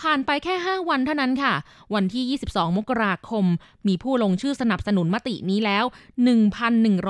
[0.00, 1.54] ผ่านไปแค่ 5 วันเท่านั้นค่ะ
[1.94, 3.44] วันที่ 22 มกราคม
[3.88, 5.84] มีผู้ลงชื่อสนับสนุนมตินี้แล้ว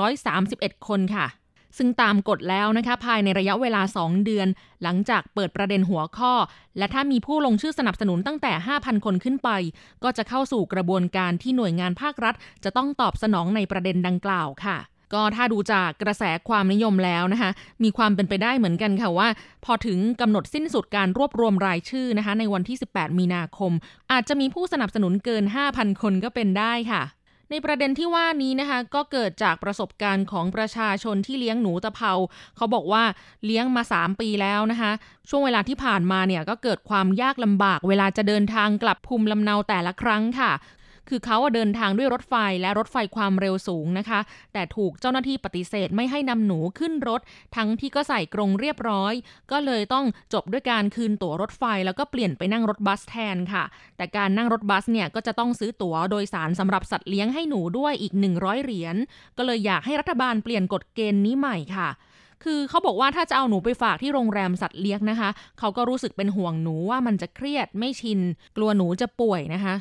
[0.01, 1.27] 1,131 คนค่ะ
[1.77, 4.47] ซึ่งตามกฎแล้วนะคะภายในระยะเวลา 2 เดือน
[4.83, 6.33] หลังจากเปิดประเด็นหัวข้อ
[6.77, 9.49] และถ้ามีผู้ลงชื่อสนับสนุนตั้งแต่ 5,000 คนขึ้นไป
[10.03, 14.77] ก็จะเข้าสู่กระบวนการที่หน่วยงานภาครัฐ จะต้องตอบสนองในประเด็นดังกล่าวค่ะ
[15.13, 17.51] ก็ถ้าดูจากกระแสความนิยมแล้วนะคะ
[17.83, 19.27] มีความเป็นไปได้เหมือนกันค่ะว่า
[19.65, 23.71] พอถึงกำหนดสิ้นสุดการรวบรวมรายชื่อนะคะ ในวันที่ 18 มีนาคม
[24.11, 27.03] อาจจะมีผู้สนับสนุนเกิน 5,000 คนก็เป็นได้ค่ะ
[27.51, 32.11] ในประเด็นที่ว่านี้นะคะก็เกิดจากประสบการณ์ของประชาชนที่เลี้ยงหนูตะเภา
[32.57, 33.03] เขาบอกว่า
[33.45, 34.91] เลี้ยงมา 3 ปีแล้วนะคะ
[35.29, 40.51] ช่วงเวลาที่ผ่านมาเนี่ยก็เกิดความยากลำบาก เวลาจะเดินทางกลับภูมิลำเนาแต่ละครั้งค่ะ
[41.09, 44.19] คือเขาเดินทางด้วยรถไฟและรถไฟความเร็วสูงนะคะ
[44.53, 47.21] แต่ถูกเจ้าหน้าที่ปฏิเสธไม่ให้นำหนูขึ้นรถ
[47.55, 49.13] ทั้งที่ก็ใส่กรงเรียบร้อย
[49.51, 53.63] ก็เลยต้องจบด้วยการคืนตั๋วรถไฟ แล้วก็เปลี่ยนไปนั่งรถบัสแทนค่ะ
[53.97, 58.95] แต่การนั่งรถบัสเนี่ยก็จะต้องซื้อตั๋วโดยสารสำหรับสัตว์เลี้ยงให้หนูด้วยอีก 100 เหรียญ
[59.37, 61.89] ก็เลยอยากให้รัฐบาลเปลี่ยนกฎเกณฑ์นี้ใหม่ค่ะ
[62.43, 68.19] คือเขาบอกว่าถ้าจะเอาหนูไปฝากที่โรงแรมสัตว์เลี้ยงนะคะ เขาก็รู้สึกเป็นห่วงหนูว่ามันจะเครียดไม่ชิน
[68.57, 69.75] กลัวหนูจะป่วยนะคะ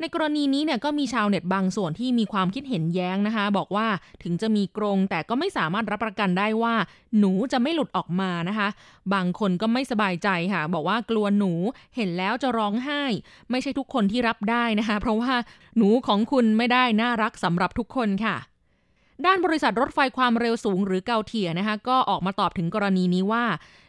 [0.00, 3.86] ในกรณีนี้เนี่ยก็มีชาวเน็ตบางส่วนที่มีความคิดเห็นแย้งนะคะ บอกว่า
[4.22, 6.74] ถึงจะมีกรงแต่ก็ไม่สามารถรับประกันได้ว่า
[7.18, 8.68] หนูจะไม่หลุดออกมานะคะ
[9.14, 11.52] บางคนก็ไม่สบายใจค่ะ บอกว่ากลัวหนู
[11.96, 13.02] เห็นแล้วจะร้องไห้
[13.50, 15.32] ไม่ใช่ทุกคนที่รับได้นะคะ เพราะว่า
[15.76, 18.36] หนูของคุณไม่ได้น่ารักสำหรับทุกคนค่ะ
[19.26, 23.44] ด้านบริษัทรถไฟความเร็วสูงหรือเกาเทียนะคะก็ออกมาตอบถึงกรณีนี้ว่า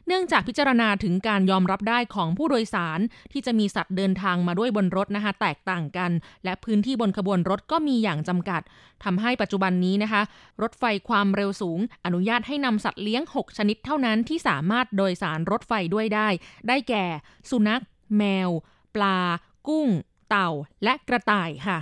[0.07, 2.99] เนื่องจากพิจารณาถึงการยอมรับได้ของผู้โดยสาร
[3.31, 6.11] ที่จะมีสัตว์เดินทางมาด้วยบนรถนะคะแตกต่างกัน
[6.43, 8.61] และพื้นที่บนขบวนรถก็มีอย่างจำกัด
[9.03, 10.21] ทำให้ปัจจุบันนี้นะคะ
[10.61, 16.27] รถไฟความเร็วสูง อนุญาตให้นำสัตว์เลี้ยง 6 ชนิดเท่านั้นที่สามารถโดยสารรถไฟด้วยได้
[16.67, 17.05] ได้แก่
[17.49, 17.81] สุนัข
[18.17, 18.49] แมว
[18.95, 19.19] ปลา
[19.67, 19.87] กุ้ง
[20.29, 20.49] เต่า
[20.83, 21.79] และกระต่ายค่ะ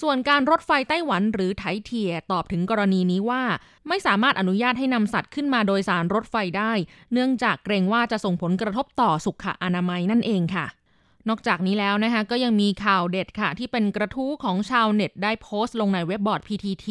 [0.00, 3.42] ส่วนการรถไฟไต้หวันหรือไถเทียตอบถึงกรณีนี้ว่า
[3.88, 6.72] ไม่สามารถอนุญาตให้นำสัตว์ขึ้นมาโดยสารรถไฟได้
[7.12, 10.66] เนื่องจากเกรงว่าจะส่งผลกระทบต่อสุขอนามัยนั่นเองค่ะ
[11.28, 16.86] นอกจากนี้แล้วนะคะก็ยังมีข่าวเด็ดค่ะ ที่เป็นกระทู้ของชาวเน็ตได้โพสต์ลงในเว็บบอร์ด PTT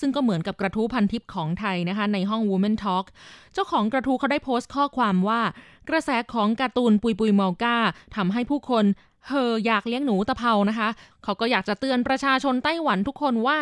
[0.00, 3.04] ซึ่งก็เหมือนกับกระทู้พันทิปของไทยนะคะในห้อง Women Talk
[3.52, 5.40] เจ้าของกระทู้เขาได้โพสต์ข้อความว่า
[5.88, 7.76] กระแสของการ์ตูนปุยปุยมอลกา
[8.16, 8.84] ทำให้ผู้คน
[9.28, 10.88] เฮออยากเลี้ยงหนูตะเภานะคะ
[11.24, 13.58] เขาก็อยากจะเตือนประชาชนไต้หวันทุกคนว่า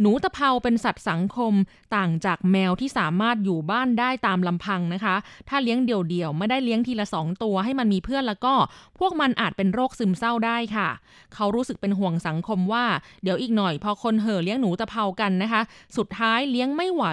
[0.00, 1.52] หนูตะเภาเป็นสัตว์สังคม
[1.96, 5.16] ต่างจากแมวที่สามารถอยู่บ้านได้ตามลำพังนะคะ
[5.48, 8.54] ถ้าเลี้ยงเดี่ยวๆ ไม่ได้เลี้ยงทีละสองตัวให้มันมีเพื่อนแล้วก็
[8.98, 10.88] พวกมันอาจเป็นโรคซึมเศร้าได้ค่ะ
[11.34, 12.84] เขารู้สึกเป็นห่วงสังคมว่า
[13.22, 15.62] เดี๋ยวอีกหน่อยพอคนเห่อเลี้ยงหนูตะเภากันนะคะ
[15.96, 17.04] สุดท้ายเลี้ยงไม่ไหว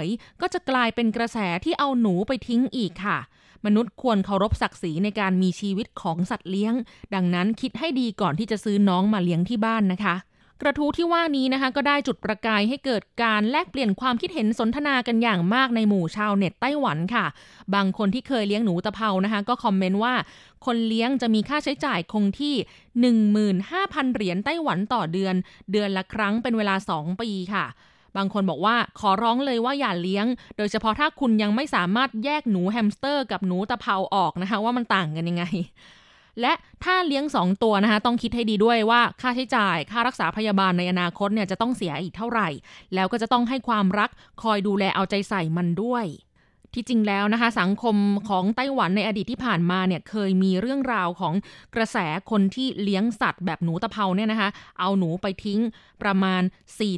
[0.42, 3.20] ก็จะกลายเป็นกระแสที่เอาหนูไปทิ้งอีกค่ะ
[3.66, 6.74] มนุษย์ควรเคารพศักดิ์ศรีในการมีชีวิตของสัตว์เลี้ยง
[7.14, 10.16] ดังนั้นคิดให้ดีก่อนที่จะซื้อน้องมาเลี้ยงที่บ้านนะคะ
[10.62, 17.26] กระทู้ที่ว่านี้นะคะก็ได้จุดประกายให้เกิดการแลกเปลี่ยนความคิดเห็นสนทนากันอย่างมากในหมู่ชาวเน็ตไต้หวันค่ะ
[17.74, 20.14] บางคนที่เคยเลี้ยงหนูตะเภานะคะ ก็คอมเมนต์ว่า
[20.66, 22.56] คนเลี้ยงจะมีค่าใช้จ่ายคงที่
[23.36, 25.36] 15,000 เหรียญไต้หวันต่อเดือน
[25.72, 27.66] เดือนละครั้งเป็นเวลา 2 ปีค่ะ
[28.18, 30.26] บางคนบอกว่าขอร้องเลยว่าอย่าเลี้ยง
[30.58, 35.46] โดยเฉพาะถ้าคุณยังไม่สามารถแยกหนูแฮมสเตอร์กับหนูตะเภาออกนะคะ ว่ามันต่างกันยังไง
[36.42, 42.50] และถ้าเลี้ยงสองตัวนะคะ ต้องคิดให้ดีด้วยว่าค่าใช้จ่าย ค่ารักษาพยาบาลในอนาคตเนี่ยจะต้องเสียอีกเท่าไหร่
[42.96, 44.10] แล้วก็จะต้องให้ความรัก
[44.44, 46.06] คอยดูแลเอาใจใส่มันด้วย
[46.76, 47.96] ที่จริงแล้วนะคะ สังคม
[48.30, 51.34] ของไต้หวันในอดีตที่ผ่านมาเนี่ยเคยมีเรื่องราวของ
[51.76, 51.98] กระแส
[52.32, 55.60] คนที่เลี้ยงสัตว์แบบหนูตะเภาเนี่ยนะคะ เอาหนูไปทิ้ง
[56.04, 56.42] ประมาณ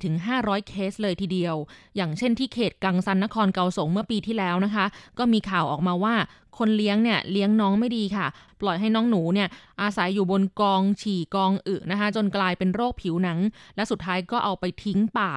[0.05, 1.55] 4-500 เคสเลยทีเดียว
[1.95, 4.85] อย่างเช่นที่เขตกังซันนครเกาสงเมื่อปีที่แล้วนะคะ
[5.19, 6.15] ก็มีข่าวออกมาว่า
[6.57, 8.27] คนเลี้ยงเนี่ยเลี้ยงน้องไม่ดีค่ะ
[8.61, 9.47] ปล่อยให้น้องหนูเนี่ย
[9.81, 13.39] อาศัยอยู่บนกองฉี่กองอึนะคะ จนกลายเป็นโรคผิวหนัง
[13.75, 15.33] และสุดท้ายก็เอาไปทิ้งป่า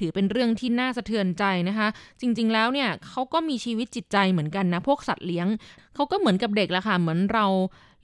[0.00, 1.88] ถือเป็นเรื่องที่น่าสะเทือนใจนะคะ
[2.20, 5.46] จริง ๆ แล้วเนี่ยเขาก็มีชีวิตจิตใจเหมือนกันนะ พวกสัตว์เลี้ยง
[5.94, 7.46] เขาก็เหมือนกับเด็กละค่ะเหมือนเรา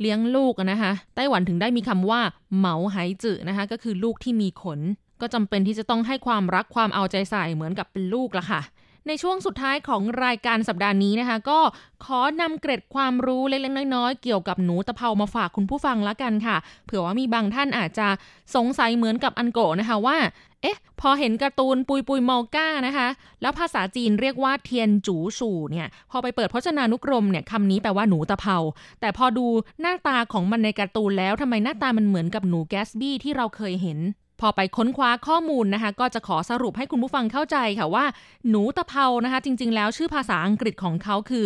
[0.01, 2.21] เลี้ยงลูกนะคะไต้หวันถึงได้มีคำว่า
[2.57, 4.81] เหมาไหจื่นะคะก็คือลูกที่มีขน
[5.21, 8.61] ก็จำเป็นที่จะต้องให้ความรักความเอาใจใส่เหมือนกับเป็นลูกละค่ะ
[9.07, 11.59] ในช่วงสุดท้ายของรายการสัปดาห์นี้นะคะ ก็
[12.05, 18.09] ขอนำเกร็ดความรู้เล็กๆน้อยๆเกี่ยวกับหนูตะเภามาฝากคุณผู้ฟังละกันค่ะ เผื่อว่ามีบางท่านอาจจะ
[18.55, 20.17] สงสัยเหมือนกับอันโกนะคะว่า
[20.63, 23.09] เอ๊ะ พอเห็นการ์ตูนปุยปุยมอก้านะคะ
[23.43, 28.57] แล้วภาษาจีนเรียกว่าเทียนจูสู่เนี่ย พอไปเปิดพจนานุกรมเนี่ยคำนี้แปลว่าหนูตะเภา
[29.01, 29.47] แต่พอดู
[29.81, 33.99] หน้าตาของมันในการ์ตูนแล้วทำไมหน้าตามันเหมือนกับหนูแกสบี้ที่เราเคยเห็น
[34.41, 38.05] พอไปค้นคว้าข้อมูลนะคะ ก็จะขอสรุปให้คุณผู้ฟังเข้าใจค่ะว่า
[38.49, 41.45] หนูตะเภานะคะ จริง ๆ แล้วชื่อภาษาอังกฤษของเขาคือ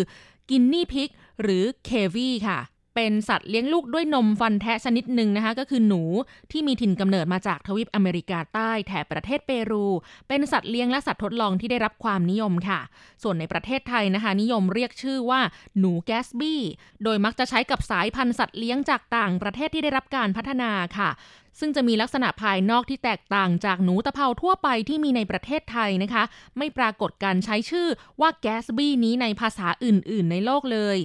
[0.51, 1.09] กินนี่พิก
[1.43, 2.61] หรือเควีค่ะ
[2.95, 6.03] เป็นสัตว์เลี้ยงลูกด้วยนมฟันแทะชนิดหนึ่งนะคะ ก็คือหนู
[6.51, 9.87] ที่มีถิ่นกำเนิดมาจากทวีปอเมริกาใต้แถบประเทศเปรู
[10.29, 12.81] เป็นสัตว์เลี้ยงและสัตว์ทดลองที่ได้รับความนิยมค่ะ
[13.23, 15.41] ส่วนในประเทศไทยนะคะ นิยมเรียกชื่อว่า
[15.79, 16.61] หนูแกสบี้
[17.05, 21.11] โดยมักจะใช้กับสายพันธุ์สัตว์เลี้ยงจากต่างประเทศที่ได้รับการพัฒนาค่ะ
[21.59, 26.25] ซึ่งจะมีลักษณะภายนอกที่แตกต่างจากหนูตะเภาทั่วไปที่มีในประเทศไทยนะคะ
[26.59, 27.89] ไม่ปรากฏการใช้ชื่อ
[28.21, 30.99] ว่าแกสบี้นี้ในภาษาอื่น ๆ ในโลกเลย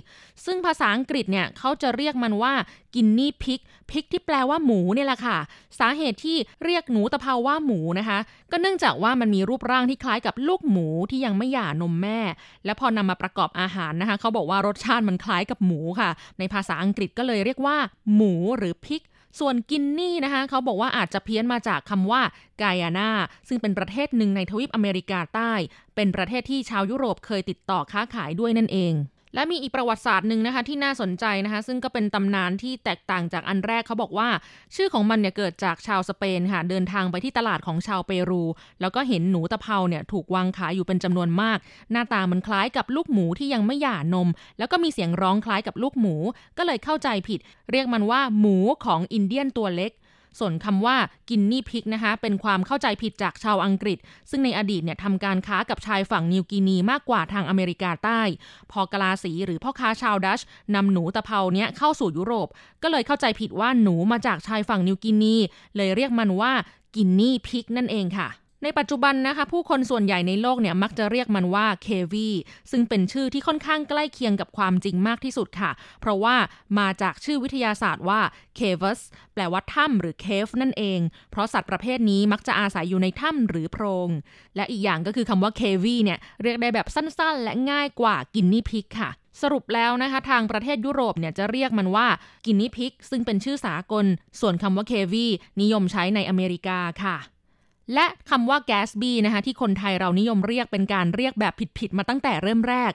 [0.45, 2.53] ซึ่งภาษาอังกฤษเนี่ยเขาจะเรียกมันว่า
[2.95, 3.59] กินนี่พิก
[3.91, 5.37] พิกที่แปลว่าหมูเนี่ยแหละค่ะ
[5.79, 8.19] สาเหตุที่เรียกหนูตะเภาว่าหมูนะคะ
[8.51, 12.19] ก็เนื่องจากว่ามันมีรูปร่างที่คล้ายกับลูกหมูที่ยังไม่หย่านมแม่
[12.65, 16.09] และพอนำมาประกอบอาหารนะคะ เขาบอกว่ารสชาติมันคล้ายกับหมูค่ะ
[16.39, 17.77] ในภาษาอังกฤษก็เลยเรียกว่า
[18.15, 19.01] หมูหรือพิก
[19.39, 22.21] ส่วนกินนี่นะคะเขาบอกว่าอาจจะเพี้ยนมาจากคำว่า
[22.61, 23.09] กายาน่า
[23.47, 25.53] ซึ่งเป็นประเทศหนึ่งในทวีปอเมริกาใต้
[25.95, 28.93] เป็นประเทศที่ชาวยุโรปเคยติดต่อค้าขายด้วยนั่นเอง
[29.33, 34.29] และมีอีกประวัติศาสตร์หนึ่งนะคะที่น่าสนใจนะคะซึ่งก็เป็นตำนานที่แตกต่างจากอันแรกเขาบอกว่า
[34.75, 38.43] ชื่อของมันเนี่ยเกิดจากชาวสเปนค่ะเดินทางไปที่ตลาดของชาวเปรู
[38.81, 41.57] แล้วก็เห็นหนูตะเภาเนี่ยถูกวางขายอยู่เป็นจำนวนมาก
[41.91, 46.15] หน้าตามันคล้ายกับลูกหมูที่ยังไม่หย่านม แล้วก็มีเสียงร้องคล้ายกับลูกหมู
[46.57, 47.39] ก็เลยเข้าใจผิด
[47.71, 49.91] เรียกมันว่าหมูของอินเดียนตัวเล็ก
[50.39, 50.97] ส่วนคำว่า
[51.29, 53.97] กินนี่พิกนะคะ เป็นความเข้าใจผิดจากชาวอังกฤษ
[54.29, 58.21] ซึ่งในอดีตเนี่ยทำการค้ากับชายฝั่งนิวกินีมากกว่าทางอเมริกาใต้
[58.71, 60.41] พอกลาสีหรือพ่อค้าชาวดัช
[60.75, 62.47] นำหนูตะเภาเนี้ยเข้าสู่ยุโรป
[62.83, 65.35] ก็เลยเข้าใจผิดว่าหนูมาจากชายฝั่งนิวกินี
[65.75, 66.51] เลยเรียกมันว่า
[66.95, 68.27] กินนี่พิกนั่นเองค่ะ
[68.63, 72.29] ในปัจจุบันนะคะ ผู้คนส่วนใหญ่ในโลกเนี่ยมักจะเรียกมันว่าเควี
[72.71, 76.35] ซึ่งเป็นชื่อที่ค่อนข้างใกล้เคียงกับความจริงมากที่สุดค่ะ เพราะว่า
[76.79, 78.21] มาจากชื่อวิทยาศาสตร์ว่า
[78.59, 78.99] cavus
[79.33, 80.99] แปลว่าถ้ำหรือ cave นั่นเอง
[81.31, 84.09] เพราะสัตว์ประเภทนี้มักจะอาศัยอยู่ในถ้ำหรือโพรง
[84.55, 89.09] และอีกอย่างก็คือคำว่าเควีเนี่ยเรียกได้แบบสั้นๆ และง่ายกว่ากินนี่พิกค่ะ
[89.41, 92.07] สรุปแล้วนะคะทางประเทศยุโรปเนี่ยจะเรียกมันว่า
[92.45, 94.05] กินนี่พิก ซึ่งเป็นชื่อสากล
[94.39, 95.25] ส่วนคำว่าเควี
[95.61, 97.17] นิยมใช้ในอเมริกาค่ะ
[97.93, 102.91] และคำว่าแกสบี้นะคะที่คนไทยเรานิยมเรียกเป็นการเรียกแบบผิดๆมาตั้งแต่เริ่มแรก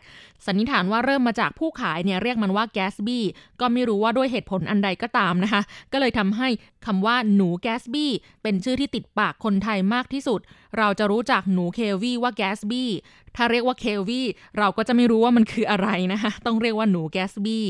[0.46, 3.24] สันนิษฐานว่าเริ่มมาจากผู้ขายเนี่ยเรียกมันว่าแกสบี้
[3.60, 6.48] ก็ไม่รู้ว่าด้วยเหตุผลอันใดก็ตามนะคะ ก็เลยทำให้
[6.86, 10.40] คำว่าหนูแกสบี้เป็นชื่อที่ติดปากคนไทยมากที่สุด
[10.78, 12.90] เราจะรู้จักหนูเคลวี่ว่าแกสบี้
[13.36, 14.26] ถ้าเรียกว่าเคลวี่
[14.58, 17.66] เราก็จะไม่รู้ว่ามันคืออะไรนะคะ ต้องเรียกว่าหนูแกสบี้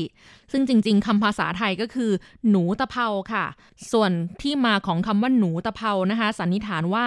[0.51, 2.11] ซึ่งจริง ๆคำภาษาไทยก็คือ
[2.49, 3.45] หนูตะเภาค่ะ
[3.91, 7.05] ส่วนที่มาของคำว่าหนูตะเภานะคะ สันนิษฐานว่า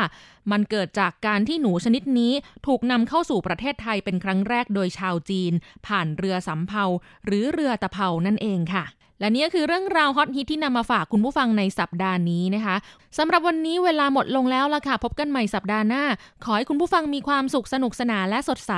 [0.51, 2.33] มันเกิดจากการที่หนูชนิดนี้
[2.66, 5.53] ถูกนำเข้าสู่ประเทศไทยเป็นครั้งแรกโดยชาวจีน
[5.87, 6.85] ผ่านเรือสำเภา
[7.27, 8.85] หรือเรือตะเภานั่นเองค่ะ
[9.20, 12.76] และนี่คือเรื่องราวฮอตฮิตที่นำมาฝากคุณผู้ฟังในสัปดาห์นี้นะคะ
[13.18, 16.04] สำหรับวันนี้เวลาหมดลงแล้วล่ะค่ะ พบกันใหม่สัปดาห์หน้า
[16.44, 18.72] ขอให้คุณผู้ฟังมีความสุขสนุกสนานและสดใส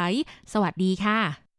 [0.52, 1.49] สวัสดีค่ะ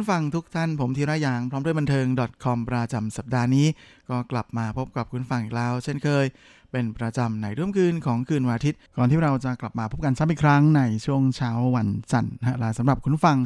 [0.00, 2.06] คุณฟังทุกท่านผมธีระยางพร้อมด้วยบันเทิง
[2.44, 3.66] .com ประจำสัปดาห์นี้
[4.10, 6.26] ก็กลับมาพบกับคุณฟังอีกแล้ว เช่นเคย
[6.72, 13.38] เป็นประจำในร่วมคืนของคืนวันอาทิตย์ ก่อนที่เราจะกลับมาพบกันซ้ำอีกครั้งในช่วงเช้าวันจันทร์นะสำหรับคุณฟัง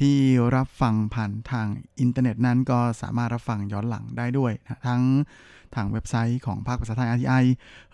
[0.00, 0.16] ที่
[0.56, 1.66] รับฟังผ่านทาง
[2.00, 5.02] อินเทอร์เน็ตนั้นก็สามารถรับฟังย้อนหลังได้ด้วยนะทั้ง
[5.74, 7.44] ทางเว็บไซต์ของภาคภาษาไทย RTI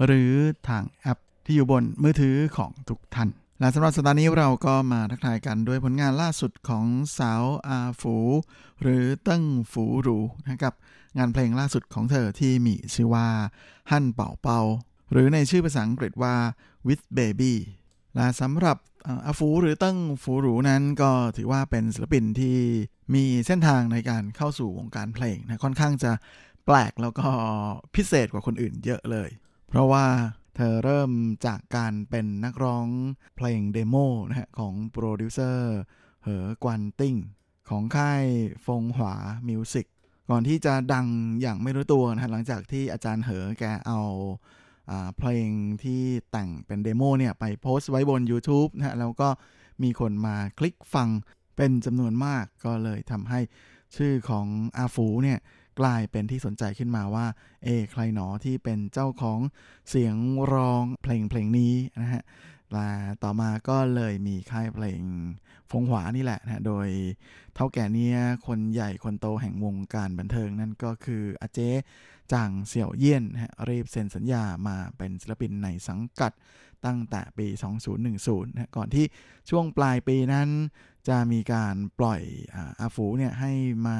[0.04, 0.32] หรือ
[0.68, 3.30] ทางแอปที่อยู่บนมือถือของทุกท่าน
[3.60, 6.86] และสำหรับสัปดาห์นี้เราก็มาทักทายกันด้วยผลงานล่าสุดของ
[7.18, 8.16] สาวอาฝู
[8.82, 10.74] หรือเติ้งฝูหรูนะครับ
[11.18, 13.28] งานเพลงล่าสุดของเธอที่มีชื่อว่า
[13.90, 14.60] ฮั่นเป่าเปา
[15.12, 16.34] หรือในชื่อภาษาอังกฤษว่า
[16.86, 17.54] with baby
[18.14, 22.58] และสำหรับอาอาฝูหรือเติ้งฝูหรูนั้นก็ถือว่าเป็นศิลปินที่
[23.14, 26.12] มีเส้นทางในการเข้าสู่วงการเพลงนะค่อนข้างจะ
[26.66, 27.28] แปลกแล้วก็
[27.94, 29.30] พิเศษกว่าคนอื่นเยอะเลย
[29.68, 30.04] เพราะว่า
[30.60, 31.10] เธอเริ่ม
[31.46, 32.86] จากการเป็นนักร้อง
[33.36, 33.96] เพลง demo
[34.28, 35.76] นะฮะของโปรดิวเซอร์
[36.24, 37.14] เหอกวนติ้ง
[37.70, 38.24] ของค่าย
[38.66, 39.14] ฟงหวา
[39.48, 39.86] Music
[40.30, 41.06] ก่อนที่จะดัง
[41.40, 44.00] อย่างไม่รู้ตัวนะฮะหลังจากที่อาจารย์เหอแกเอา
[44.90, 45.48] อ่าเพลง
[45.82, 49.28] ที่แต่งเป็น demo เนี่ยไปโพสต์ไว้บน YouTube นะฮะแล้วก็
[49.82, 51.08] มีคนมาคลิกฟัง
[51.56, 53.40] เป็นจำนวนมากก็เลยทำให้
[53.96, 54.46] ชื่อของ
[54.76, 55.38] อาฟูเนี่ย
[55.80, 57.26] กลายเป็นที่สนใจขึ้นมาว่า
[57.64, 59.40] เอ ใครหนอที่เป็นเจ้าของ
[59.88, 60.16] เสียง
[60.52, 62.22] ร้องเพลงเพลงนี้นะฮะ
[62.72, 62.88] และ
[63.22, 65.02] ต่อมาก็เลยมีค่ายเพลง
[65.70, 66.88] ฟงหวานี่แหละนะโดย
[67.54, 71.70] เท่าแก่เนี้ยคนใหญ่คนโตแห่งวงการบันเทิงนั่นก็คืออาเจ๊
[72.32, 76.32] จางเสี่ยวเยี่ยนนะฮะรีบเซ็นสัญญามาเป็นศิลปินในสังกัด
[76.86, 77.46] ตั้งแต่ปี
[77.96, 79.06] 2010นะฮะก่อนที่
[79.50, 80.48] ช่วงปลายปีนั้น
[81.08, 82.22] จะมีการปล่อย
[82.54, 83.52] อาอาฟูเนี่ยให้
[83.86, 83.98] มา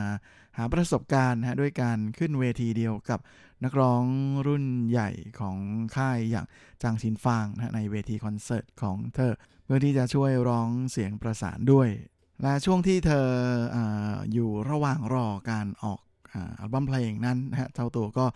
[0.59, 3.20] หาประสบการณ์นะฮะด้วยการขึ้นเวทีเดียวกับ
[3.64, 4.04] นักร้อง
[4.46, 5.56] รุ่นใหญ่ของ
[5.96, 6.46] ค่ายอย่าง
[6.82, 9.34] จางชินฟางนะในเวทีคอนเสิร์ตของเธอ
[9.64, 11.88] เพื่อที่จะช่วยร้องเสียงประสานด้วย
[12.42, 13.26] และช่วงที่เธอ
[13.76, 13.78] อ
[14.32, 16.00] อยู่ระหว่างรอการออก
[16.32, 18.26] อาอัลบั้มเพลงนั้นนะฮะเจ้าตัวก็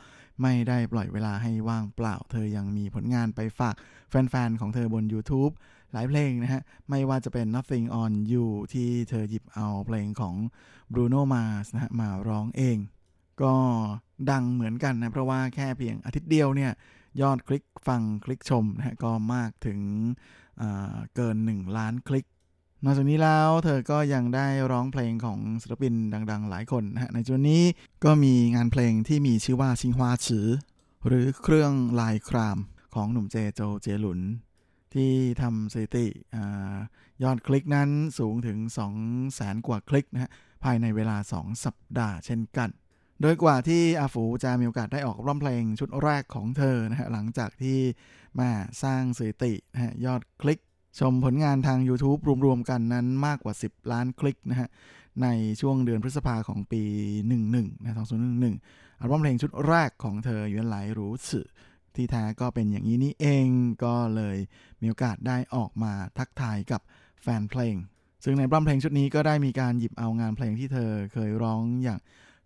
[0.42, 3.74] ไม่ได้ปล่อยเวลาให้ว่างเปล่า เธอยังมีผลงานไปฝาก
[4.10, 5.52] แฟนๆ ของเธอบน YouTube
[5.92, 10.34] หลายเพลงนะฮะ ไม่ว่าจะเป็น Nothing on You ที่เธอหยิบเอาเพลงของ
[10.92, 12.78] Bruno Mars นะฮะ มาร้องเอง
[13.42, 13.54] ก็
[14.30, 16.72] ดังเหมือนกันนะ เพราะว่าแค่เพียงอาทิตย์เดียวเนี่ย
[17.20, 19.80] ยอดคลิกฟังคลิกชมนะฮะ ก็มากถึง
[21.14, 22.26] เกิน 1 ล้านคลิก
[22.84, 25.94] นอกจากนี้แล้วเธอก็ยังได้ร้องเพลงของศิลปิน
[26.30, 27.62] ดัง ๆ หลายคนนะฮะ ในจุดนี้
[28.04, 30.46] ก็มีงานเพลงที่มีชื่อว่าชิงฮวาฉือ
[31.06, 32.58] หรือเครื่องลายคราม
[32.94, 34.20] ของหนุ่มเจโจเจหลุน
[34.94, 35.12] ที่
[35.42, 36.36] ทำสถิติอ
[37.22, 38.58] ยอดคลิกนั้นสูงถึง
[38.96, 40.30] 2แสนกว่าคลิกนะฮะ
[40.64, 42.70] ภายในเวลา 2 สัปดาห์เช่นกัน
[43.22, 47.78] โดยกว่าที่อาฟูจะมีโอกาสได้ออกร้องเพลงชุดแรกของเธอนะฮะหลังจากที่
[48.40, 48.50] มา
[48.82, 50.60] สร้างสถิตินะฮะยอดคลิก
[51.00, 54.68] ชมผลงานทาง YouTube รวมๆกันนั้นมากกว่า 10 ล้านคลิกนะฮะ
[55.22, 55.28] ใน
[55.60, 56.82] ช่วงเดือนพฤษภาของปี
[57.32, 61.46] 11นะ2011อัลบั้มเพลงชุดแรกของเธออยู่ไหลรู้สึก
[61.96, 63.48] ที่แท้ก็เป็นอย่างนี้นี่เอง
[63.84, 64.36] ก็เลย
[64.80, 66.80] มีโอกาสได้ออกมาทักทายกับ
[67.22, 67.76] แฟนเพลง
[68.24, 72.00] ซึ่งในบั้มเพลงชุดนี้ก็ได้มีการหยิบเอางานเพลงที่เธอเคยร้องอย่าง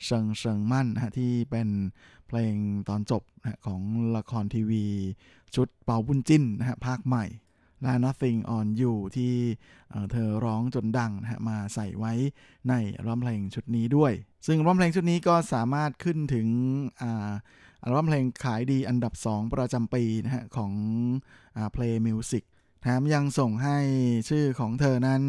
[0.05, 1.69] เชิงเชิงมั่นนะที่เป็น
[2.29, 2.55] เพลง
[2.89, 3.81] ตอนจบนะของ
[4.17, 4.85] ละครทีวี
[5.55, 7.25] ชุดเปาบุญจิ้นนะฮะภาคใหม่
[7.83, 9.35] และ Nothing on You ที่
[10.13, 12.13] เธอร้องจนดังนะฮะมาใส่ไว้
[12.69, 14.13] ในอัลบั้มเพลงชุดนี้ด้วย
[14.47, 16.47] ซึ่งอัลบั้มเพลงชุดนี้ก็สามารถขึ้นถึง
[17.83, 20.73] อัลบั้มเพลงขายดีอันดับ 2 ประจำปีนะฮะของ
[21.57, 22.45] อ่า Play Music
[22.83, 23.79] แถมยังส่งให้
[24.29, 25.23] ชื่อของเธอนั้น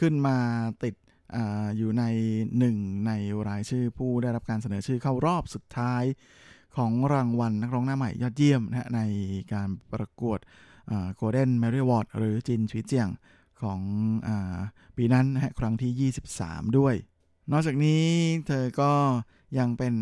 [0.00, 0.36] ขึ้นมา
[0.84, 0.94] ติด
[1.34, 1.38] อ
[1.76, 2.04] อยู่ใน
[2.58, 2.76] หนึ่ง
[3.06, 3.12] ใน
[3.48, 6.04] รายชื่อผู้ได้รับการเสนอชื่อเข้ารอบสุดท้าย
[6.76, 9.00] ของรางวัลนักร้องหน้าใหม่ยอดเยี่ยมนะฮะใน
[9.52, 10.38] การประกวด
[11.16, 13.08] Golden Melody Award หรือจินชวีเจี่ยง
[13.62, 13.80] ของ
[14.26, 14.28] อ
[14.96, 16.94] ปีนั้นนะฮะครั้งที่ 23 ด้วย
[17.50, 18.04] นอกจากนี้
[18.46, 18.92] เธอก็
[19.58, 19.94] ยังเป็น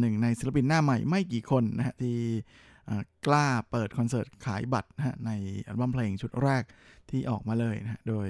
[0.00, 2.16] หนึ่งในศิลปินหน้าใหม่ไม่กี่คนนะฮะที่
[3.26, 5.30] กล้าเปิดคอนเสิร์ตขายบัตรนะฮะใน
[5.66, 6.62] อัลบั้มเพลงชุดแรก
[7.10, 8.28] ที่ออกมาเลยนะฮะโดย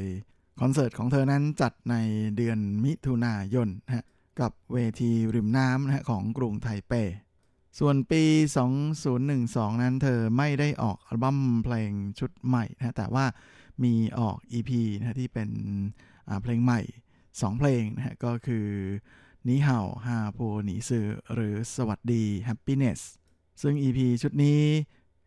[0.60, 1.96] คอนเสิร์ตของเธอนั้นจัดใน
[2.36, 4.04] เดือนมิถุนายนนะฮะ
[4.40, 6.92] กับเวทีริมน้ำนะฮะของกรุงไทเป
[7.78, 8.22] ส่วนปี
[9.02, 13.24] 2012 นั้นเธอไม่ได้ออกอัลบั้มเพลงชุดใหม่นะฮะแต่ว่า
[13.84, 15.50] มีออก EP นะฮะที่เป็น
[16.42, 16.80] เพลงใหม่
[17.20, 18.66] 2 เพลงนะฮะก็คือ
[19.48, 23.00] นิเห่าฮาโปหนีสื่อหรือสวัสดี Happiness
[23.62, 24.60] ซึ่ง EP ชุดนี้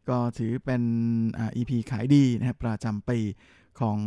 [0.09, 0.84] ก็ถือเป็น
[1.38, 3.20] อ EP ขายดีนะครับประจำปี
[3.80, 3.99] ของ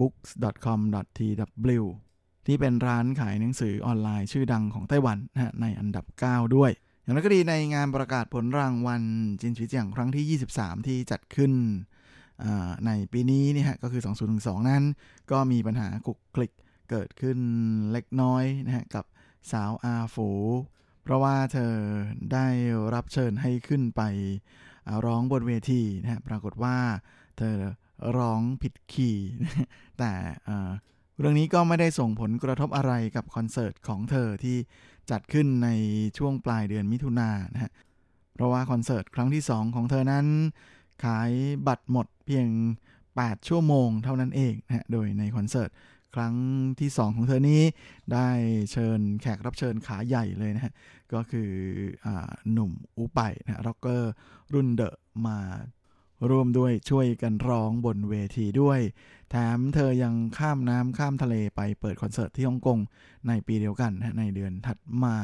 [0.00, 1.82] books.com.tw
[2.46, 6.70] ที่เป็นร้านขายหนังสือออนไลน์ชื่อดังของไต้หวันนะในอันดับ 9 ด้วย
[7.02, 9.02] อย่างไรก็ดีในงานประกาศผลรางวัล
[9.40, 11.52] จินชีเจียงครั้งที่ 23 ที่จัดขึ้น
[12.86, 14.02] ในปีนี้นี่ฮะก็คือ
[14.36, 14.82] 2012 นั้น
[15.30, 16.52] ก็มีปัญหาคลุกคลิก
[16.90, 17.38] เกิดขึ้น
[17.92, 19.04] เล็กน้อยนะฮะกับ
[19.52, 20.30] สาวอาฝู
[21.02, 21.74] เพราะว่าเธอ
[22.32, 22.46] ได้
[22.94, 24.02] รับเชิญให้ขึ้นไป
[25.04, 26.76] ร้องบนเวทีนะฮะปรากฏว่า
[27.38, 27.56] เธอ
[28.16, 29.28] ร้องผิดคีย์
[29.98, 30.12] แต่
[31.18, 34.56] เรื่องนี้ก็ไม่ได้ส่งผลกระทบอะไรกับคอนเสิร์ตของเธอที่
[35.10, 35.68] จัดขึ้นใน
[36.18, 37.72] ช่วงปลายเดือนมิถุนายนนะฮะ
[38.34, 40.26] เพราะว่าคอนเสิร์ตครั้งที่ 2 ของเธอนั้น
[41.04, 41.30] ขาย
[41.66, 42.48] บัตรหมดเพียง
[42.98, 45.70] 8 ชั่วโมงเท่านั้นเองนะฮะโดยในคอนเสิร์ต
[46.14, 46.34] ครั้ง
[46.80, 47.62] ที่ 2 ของเธอนี้
[48.12, 48.28] ได้
[48.72, 50.72] เชิญแขกรับเชิญขาใหญ่เลยนะฮะ
[51.12, 51.50] ก็คือ
[52.06, 52.08] อ
[52.52, 54.12] หนุ่มอูไปนะฮะร็อกเกอร์
[54.54, 54.96] รุ่นเดอะ
[55.26, 55.38] มา
[56.30, 58.80] ร่วมด้วยช่วยกันร้องบนเวทีด้วย
[59.30, 62.78] แถมเธอยังข้ามน้ำข้ามทะเลไปเปิดคอนเสิร์ตที่ฮ่องกง
[63.28, 65.16] ในปีเดียวกันนะฮะในเดือนถัดมา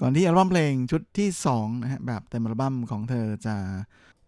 [0.00, 3.56] ก่อนที่อัลบั้มเพลงชุดที่2นะฮะแบบเต็มอัลบั้มของเธอจะ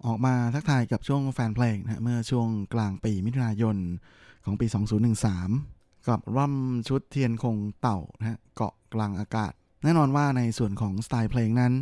[0.05, 3.76] ออกมาทักทายกับช่วงแฟนเพลงนะฮะเมื่อช่วงกลางปีมิถุนายน
[4.45, 4.66] ของปี
[5.32, 5.74] 2013
[6.09, 6.55] กับอัม
[6.88, 9.52] ชุดเทียนคงเต่านะฮะเกาะกลางอากาศ
[9.82, 11.72] แน่นอนว่าในส่วนของสไตล์เพลงนั้น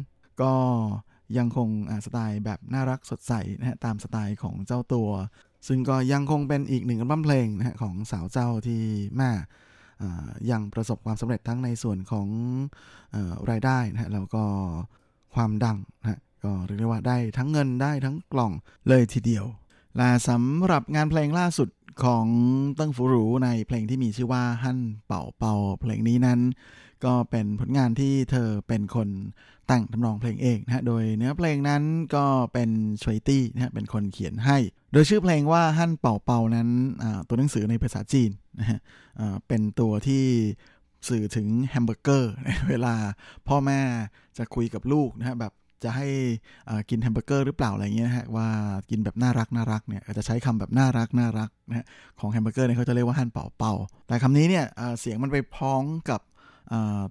[0.42, 0.54] ก็
[1.36, 1.68] ยังคง
[2.06, 5.10] สไตล์แบบน่ารักสดใสนะฮะตามสไตล์ของเจ้าตัว
[5.68, 8.82] ซึ่งก็ยังคงเป็นอีกหนึ่งอัลบั้มเพลงนะฮะของสาวเจ้าที่
[9.16, 9.30] แม่
[10.50, 12.28] ยังประสบความสำเร็จทั้งในส่วนของ
[13.14, 14.44] ออรายได้นะฮะแล้วก็
[15.34, 18.52] ความดังนะฮะก็เรียกได้ว่าได้ทั้งเงินได้ทั้งกล่อง
[18.88, 19.44] เลยทีเดียว
[19.96, 21.68] และสำหรับงานเพลงล่าสุด
[22.04, 22.26] ของ
[22.78, 26.40] ติ้งฟูรูในเพลงที่มีชื่อว่าฮั่นเป่าเป่าเพลงนี้นั้น
[27.04, 29.08] ก็เป็นผลงานที่เธอเป็นคน
[29.66, 31.82] แต่งทำนองเพลงเองนะฮะโดยเนื้อเพลงนั้น
[32.14, 32.70] ก็เป็น
[33.02, 34.58] ชวยตี้นะฮะเป็นคนเขียนให้
[34.92, 36.68] โดยชื่อเพลงว่าฮั่นเป่าเป่านั้น
[37.28, 38.30] ตัวหนังสือในภาษาจีน
[38.60, 38.78] นะฮะ
[39.48, 40.24] เป็นตัวที่
[41.08, 42.32] สื่อถึงแฮมเบอร์เกอร์
[42.68, 42.94] เวลา
[43.48, 43.80] พ่อแม่
[44.38, 45.52] จะคุยกับลูกนะฮะแบบ
[45.84, 46.06] จะให้
[46.90, 48.48] กินแฮมเบอร์เกอร์หรือเปล่าอะไรเงี้ยนะฮะว่า
[48.90, 51.86] กินแบบน่ารักน่ารักเนี่ยจะใช้คำแบบน่ารักน่ารักนะฮะ
[52.20, 53.74] ของแฮมเบอร์เกอร์เนี่ยเขาจะเรียกว่า漢堡包
[54.06, 54.64] แต่คำนี้เนี่ย
[55.00, 56.20] เสียงมันไปพ้องกับ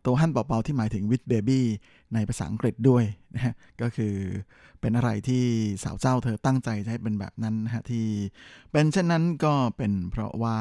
[0.06, 1.62] ตัวฮั่นเป่าที่หมายถึง with baby
[2.14, 3.04] ในภาษาอังกฤษด้วย
[3.36, 4.14] นะฮะก็คือ
[4.82, 5.44] เป็นอะไรที่
[5.84, 8.06] สาวเจ้าเธอตั้งใจจะให้เป็นแบบนั้นนะฮะที่
[8.72, 10.58] เป็นเช่นนั้นก็เป็นเพราะว่า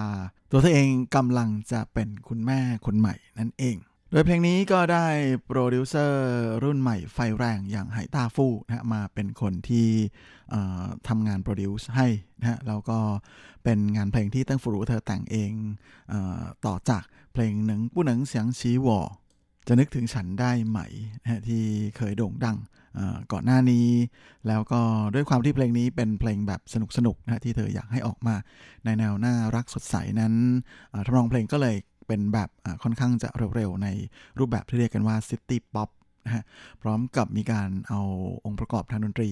[0.50, 3.76] ตัวเธอเองกำลังจะเป็นคุณแม่คนใหม่นั่นเอง
[4.12, 5.06] โดยเพลงนี้ก็ได้
[5.46, 6.22] โปรดิวเซอร์
[6.64, 9.88] รุ่นใหม่ไฟแรงอย่างไหต้าฟู่นะมาเป็นคนที่
[11.08, 12.06] ทำงาน produce ให้
[12.40, 12.98] นะฮะแล้วก็
[13.64, 15.52] เป็นงานเพลงที่เติ้งฟูรูเธอแต่งเอง
[16.08, 17.02] เออต่อจาก
[17.32, 18.98] เพลง能不能想起我
[19.68, 20.78] จะนึกถึงฉันได้ไหม
[21.22, 21.62] นะที่
[21.96, 22.56] เคยโด่งดัง
[23.32, 23.86] ก่อนหน้านี้
[24.48, 24.80] แล้วก็
[25.14, 26.60] ด้วยความที่เพลงนี้เป็นเพลงแบบ
[26.96, 28.34] สนุกๆนะฮะที่เธออยากให้ออกมา
[28.84, 30.34] ในแนวน่ารักสดใสนั้น
[31.06, 31.76] ทำนองเพลงก็เลย
[32.10, 32.50] เป็นแบบ
[32.82, 33.88] ค่อนข้างจะเร็วๆ ใน
[34.38, 35.90] รูปแบบที่เรียกกันว่า city pop
[36.24, 36.44] นะฮะ
[36.82, 38.00] พร้อมกับมีการเอา
[38.44, 39.30] องค์ประกอบทางดนตรี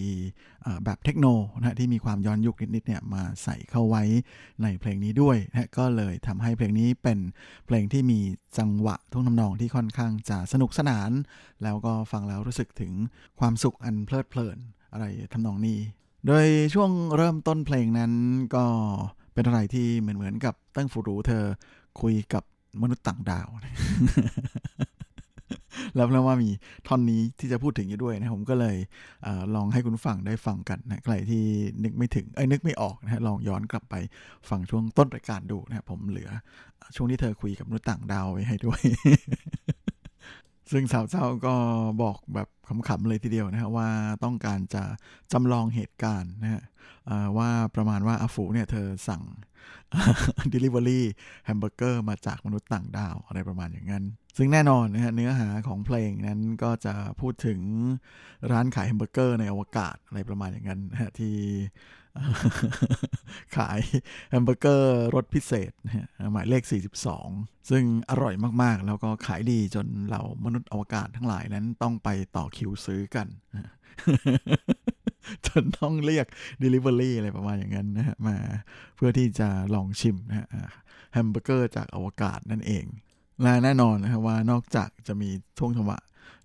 [0.84, 1.26] แบบเทคโน
[1.58, 4.02] นะฮะที่มีความย้อนยุคนิดๆเนี่ยมาใส่เข้าไว้
[4.62, 7.18] ในเพลงนี้ด้วยนะฮะก็เลยทำให้เพลงนี้เป็น
[7.66, 8.20] เพลงที่มี
[8.58, 11.10] จังหวะท่วงทำนองที่ค่อนข้างจะสนุกสนาน
[11.62, 12.92] แล้วก็ฟังแล้วรู้สึกถึง
[13.40, 14.58] ความสุขอันเพลิดเพลิน
[14.92, 15.78] อะไรทำนองนี้
[16.26, 18.12] โดยช่วงเริ่มต้นเพลงนั้น
[18.54, 18.64] ก็
[19.34, 21.44] เป็นอะไรที่เหมือนเหมือนกับตั้งฟูรูเธอ
[22.00, 22.44] คุยกับ
[22.82, 23.48] มนุษย์ต่างดาว
[25.96, 26.50] แล้วเพราะว่ามี
[26.86, 28.76] ท่อนนี้ที่จะพูดถึงอยู่ด้วยนะผมก็เลย
[29.26, 31.44] อลองให้คุณฟังได้ฟังกันนะใครที่
[31.84, 33.94] นึกไม่ถึงเอ้ยนึกไม่ออกนะฮะลองย้อนกลับไป
[34.48, 36.30] ฟังช่วงต้นรายการดูนะผมเหลือ
[36.94, 38.80] ช่วงที่เธอคุยกับมนุษย์ต่างดาวไว้ให้ด้วย
[40.72, 41.54] ซึ่งสาวเจ้าก็
[42.02, 42.48] บอกแบบ
[42.88, 43.88] ขำๆเลยทีเดียวนะฮะว่า
[44.24, 44.82] ต้องการจะ
[45.32, 46.62] จำลองเหตุการณ์นะฮะ
[47.38, 49.22] ว่าประมาณว่าอาฟูเนี่ยเธอสั่ง
[50.52, 51.02] Delivery
[51.44, 54.04] แฮมเบอร์เกอร์มาจากมนุษย์ต่างดาวอะไรประมาณอย่างนั้น
[54.36, 57.60] ซึ่งแน่นอนนะฮะเนื้อหาของเพลงนั้นก็จะพูดถึง
[58.52, 61.34] ร้านขายแฮมเบอร์เกอร์ในอวกาศอะไรประมาณอย่างนั้นนะฮะที่
[63.56, 63.80] ขาย
[64.30, 65.72] แฮมเบอร์เกอร์รสพิเศษ
[66.32, 66.62] หมายเลข
[67.14, 73.26] 42 ซึ่งอร่อยมากๆ แล้วก็ขายดีจนเหล่ามนุษย์อวกาศทั้งหลายนั้นต้องไปต่อคิวซื้อกัน
[75.46, 76.26] จนต้องเรียก
[76.62, 78.36] Delivery อะไรประมาณอย่างนั้นนะฮะมา
[78.96, 80.46] เพื่อที่จะลองชิมนะฮะ
[81.12, 82.84] แฮมเบอร์เกอร์จากอวกาศนั่นเอง
[83.42, 85.98] และแน่นอนนะครับว่านอกจากจะมีท่วงจังหวะ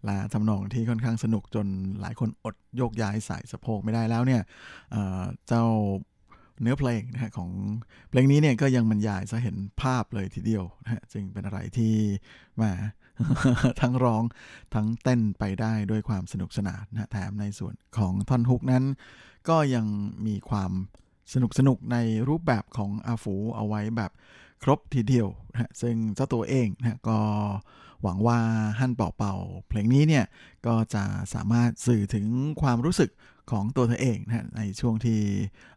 [0.05, 1.67] และทำนองที่ค่อนข้างสนุกจน
[2.01, 4.41] หลายคนอดโยกย้ายสายสะโพกไม่ได้แล้วเนี่ย
[4.91, 5.65] เเจ้า
[6.61, 7.49] เนื้อเพลงนะฮะของ
[8.09, 11.93] เพลงนี้เนี่ยก็ยังบรรยายจะเห็นภาพเลยทีเดียวนะฮะจึงเป็นอะไรที่
[12.61, 12.71] มา
[13.81, 14.23] ทั้งร้อง
[14.73, 18.83] ทั้งเต้นไปได้ด้วยความสนุกสนานนะแถมในส่วนของท่อนฮุกนั้น
[19.49, 19.85] ก็ยัง
[20.27, 20.71] มีความ
[21.33, 21.97] สนุกสนุกใน
[22.29, 24.11] รูปแบบของอาฟูเอาไว้แบบ
[24.63, 27.19] ครบทีเดียวนะซึ่งเจ้าตัวเองนะก็
[28.03, 28.39] หวังว่า
[28.79, 29.35] ฮั่นเป่าเป่า
[29.67, 30.25] เพลงนี้เนี่ย
[30.67, 31.03] ก็จะ
[31.33, 32.27] สามารถสื่อถึง
[32.61, 33.11] ความรู้สึก
[33.51, 35.19] ของตัวเธอเองนะในช่วงที่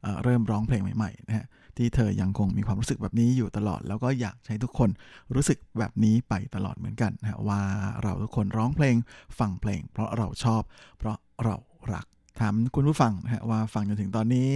[0.02, 1.46] เอ่อเริ่มร้องเพลงใหม่ๆนะฮะ
[1.76, 4.90] ที่เธอยังคงมีความรู้สึกแบบนี้อยู่ตลอด แล้วก็อยากให้ทุกคน
[5.34, 7.60] รู้สึกแบบนี้ไปตลอดเหมือนกันนะว่า
[8.02, 8.96] เราทุกคนร้องเพลง
[9.38, 10.62] ฟังเพลง เพราะเราชอบ
[10.98, 11.56] เพราะเรา
[11.94, 12.06] รัก
[12.40, 14.48] ถามคุณผู้ฟังนะฮะว่าฟังจนถึงตอนนี้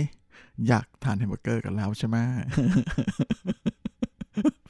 [0.69, 2.17] อยากทานแฮมเบอร์เกอร์กันแล้วใช่ไหม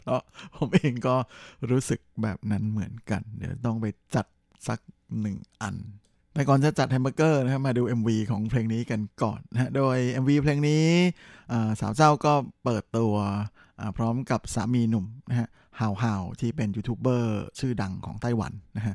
[0.01, 0.21] เพราะ
[0.57, 1.17] ผมเองก็
[1.71, 4.27] รู้สึกแบบนั้นเหมือนกัน เดี๋ยวต้องไปจัด
[4.69, 4.79] สัก
[5.21, 5.77] หนึ่งอัน
[6.35, 10.87] แต่ก่อนจะจัดแฮมเบอร์เกอร์นะครับมาดู MV ของเพลงนี้กันก่อนนะโดย MV เพลงนี้
[11.81, 12.33] สาวเจ้าก็
[12.65, 13.15] เปิดตัว
[13.97, 15.49] พร้อมกับสามีหนุ่มนะฮะ
[15.81, 18.95] ฮาวฮาวที่เป็นยูทูบเบอร์ชื่อดังของไต้หวันนะฮะ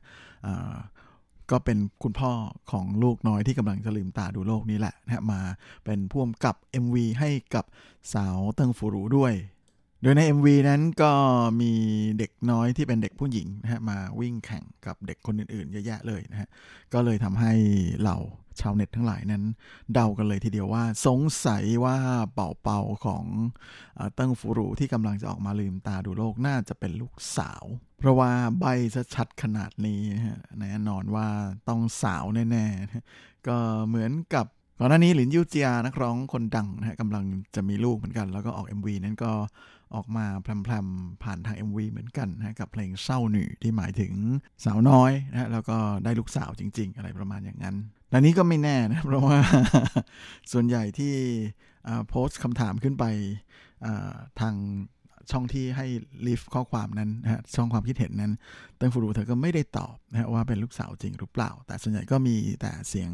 [1.52, 2.32] ก็เป็นคุณพ่อ
[2.72, 5.42] ของลูกน้อยที่กำลังจะลืมตาดูโลกนี้แหละนะฮะมา
[5.86, 7.66] เป็นพ่วงกับ MV ให้กับ
[8.14, 9.34] สาวเติงฟูรูด้วย
[10.02, 11.12] โดยใน MV นั้นก็
[11.62, 11.74] มี
[12.20, 16.50] เด็กน้อยที่เป็นเด็กผู้หญิงนะฮะมาวิ่งแข่งกับเด็กคนอื่นๆเยอะแยะเลยนะฮะ
[16.94, 17.54] ก็เลยทำให้
[18.02, 18.18] เหล่า
[18.60, 19.44] ชาวเน็ตทั้งหลายนั้น
[19.94, 21.98] เดากันเลยทีเดียวว่า สงสัยว่า
[22.34, 23.24] เป่าเป่าของ
[24.16, 27.64] เติ้งฟูรูที่กำลังจะออกมาลืมตาดูโลกน่าจะเป็นลูกสาว
[28.00, 28.66] เพราะว่าใบ
[28.96, 31.28] ซะชัดขนาดนี้นะฮะแน่นอนว่า
[31.70, 33.06] ต้องสาวแน่ๆนะ
[33.48, 34.46] ก็เหมือนกับ
[34.80, 37.24] ก่อนหน้านี้หลินยูเจียนักร้องคนดังนะฮะกำลัง
[37.56, 39.32] จะมีลูกเหมือนกัน แล้วก็ออก MV นั้นก็
[39.96, 40.26] ออกมา
[40.68, 44.14] พลำๆผ่านทาง MV เหมือนกันนะกับเพลงเศร้าหน่ที่หมายถึง
[44.66, 47.76] สาวน้อยนะแล้วก็ได้ลูกสาวจริง ๆ อะไรประมาณอย่างนั้น
[48.10, 49.38] แต่นี้ก็ไม่แน่นะเพราะว่า
[50.52, 51.14] ส่วนใหญ่ที่
[52.10, 53.06] โพสต์คำถามขึ้นไป
[54.42, 54.56] ทาง
[55.32, 55.88] ช่องที่ให้
[56.28, 58.34] leave ข้อความนั้นนะฮะช่องความคิดเห็นนั้น
[58.78, 63.10] เติ้งฟูรูเธอก็ไม่ได้ตอบนะฮะว่าเป็นลูกสาวจริงหรือเปล่า แต่ส่วนใหญ่ก็มีแต่เสียง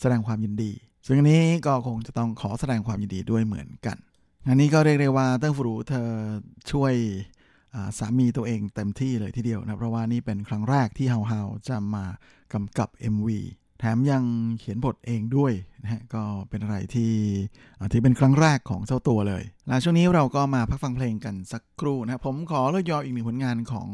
[0.00, 0.72] แสดงความยินดี
[1.06, 3.98] ซึ่งอันนี้ก็คงจะต้องขอแสดงความยินดีด้วยเหมือนกัน
[4.48, 6.08] อันนี้ก็เรียกได้ว่าเติ้งฟูรูเธอ
[6.70, 6.94] ช่วย
[7.98, 12.04] สามีตัวเองเต็มที่เลยทีเดียวนะ เพราะว่านี่เป็นครั้งแรกที่เฮาเฮาจะมา
[12.52, 13.28] กำกับ MV
[13.78, 14.24] แถมยัง
[14.58, 17.12] เขียนบทเองด้วยนะฮะก็เป็นอะไรที่
[17.92, 23.88] ที่เป็นครั้งแรกของเจ้าตัวเลยและช่วงนี้เราก็มาพักฟังเพลงกันสักครู่นะผมขอเลือกยออีกหนึ่งผลงานของ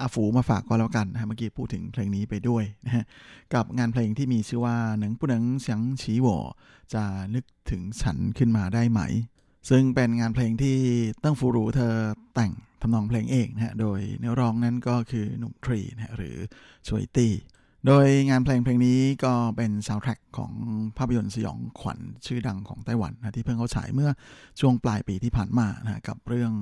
[0.00, 3.04] อาฝูมาฝากก็แล้วกันนะฮะเมื่อกี้พูดถึงเพลงนี้ไปด้วยนะฮะ
[3.54, 6.38] กับงานเพลงที่มีชื่อว่าหนังผู้หนังเสียงฉีหวอ
[6.94, 7.02] จะ
[7.34, 9.00] นึกถึงฉันขึ้นมาได้ไหม
[9.70, 10.78] ซึ่งเป็นงานเพลงที่
[11.22, 11.94] เติ้งฟูรูเธอ
[12.34, 16.36] แต่งทำนองเพลงเองนะฮะ โดยเนื้อร้องนั้นก็คือหนุ่มทรีนะฮะหรือ
[16.88, 17.32] ชวยตี้
[17.86, 20.52] โดยงานเพลงเพลงนี้ก็เป็นซาวด์แทร็กของ
[20.96, 24.10] ภาพยนตร์สยองขวัญชื่อดังของไต้หวันนะที่เพิ่งเข้าฉายเมื่อ
[24.60, 26.52] ช่วงปลายปีที่ผ่านมานะฮะกับเรื่อง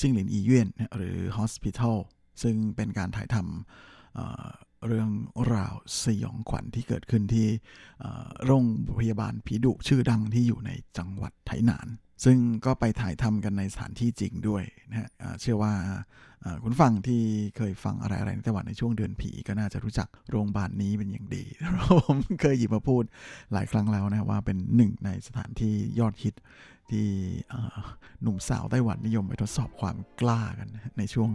[0.00, 1.96] 杏林醫院หรือ Hospital
[2.42, 5.10] ซึ่งเป็นการถ่ายทำเรื่อง
[5.54, 5.74] ราว
[6.04, 7.48] สยองขวัญที่เกิดขึ้นที่
[8.00, 8.10] ร่อ
[8.46, 8.64] โรง
[8.98, 11.88] พยาบาลผีดุชื่อดังที่อยู่ในจังหวัดไถหนาน
[12.24, 15.08] ซึ่งก็ไปถ่ายทำกันในสถานที่จริงด้วยนะฮะ
[15.40, 15.74] เชื่อว่า
[16.62, 17.22] คุณฟังที่
[17.56, 21.44] เคยฟังอะไรอะไรในไต้หวันในช่วงเดือนผีก็น่าจะรู้จักโรงพยาบาลนี้เป็นอย่างดี
[22.06, 23.02] ผมเคยหยิบมาพูด
[23.52, 26.34] หลายครั้งแล้วนะว่าเป็นหนึ่งในสถานที่ยอดฮิต
[26.90, 27.08] ที่
[28.22, 31.28] หนุ่มสาวไต้หวันนิยมไปทดสอบความกล้ากันนะในช่วง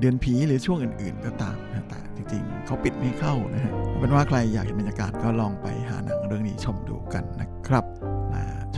[0.00, 8.07] เดือนผีหรือช่วงอื่นๆก็ตามนะแต่จริงๆเขาปิดไม่เข้านะฮะเป็นว่าใครอยากเห็นบรรยากาศก็ลองไปหาหนังเรื่องนี้ชมดูกันนะครับ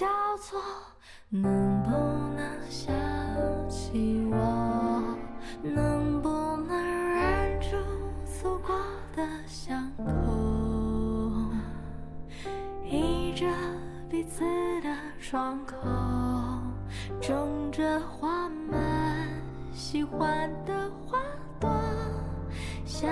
[0.00, 0.06] 交
[0.38, 0.58] 错，
[1.28, 1.42] 能
[1.82, 1.90] 不
[2.34, 2.90] 能想
[3.68, 5.14] 起我？
[5.62, 6.30] 能不
[6.66, 7.76] 能忍住
[8.24, 8.74] 走过
[9.14, 10.02] 的伤口？
[12.82, 13.46] 倚着
[14.08, 14.42] 彼此
[14.80, 14.88] 的
[15.20, 15.76] 窗口。
[17.20, 19.28] 种着花们
[19.70, 21.18] 喜欢的花
[21.60, 21.70] 朵，
[22.86, 23.06] 想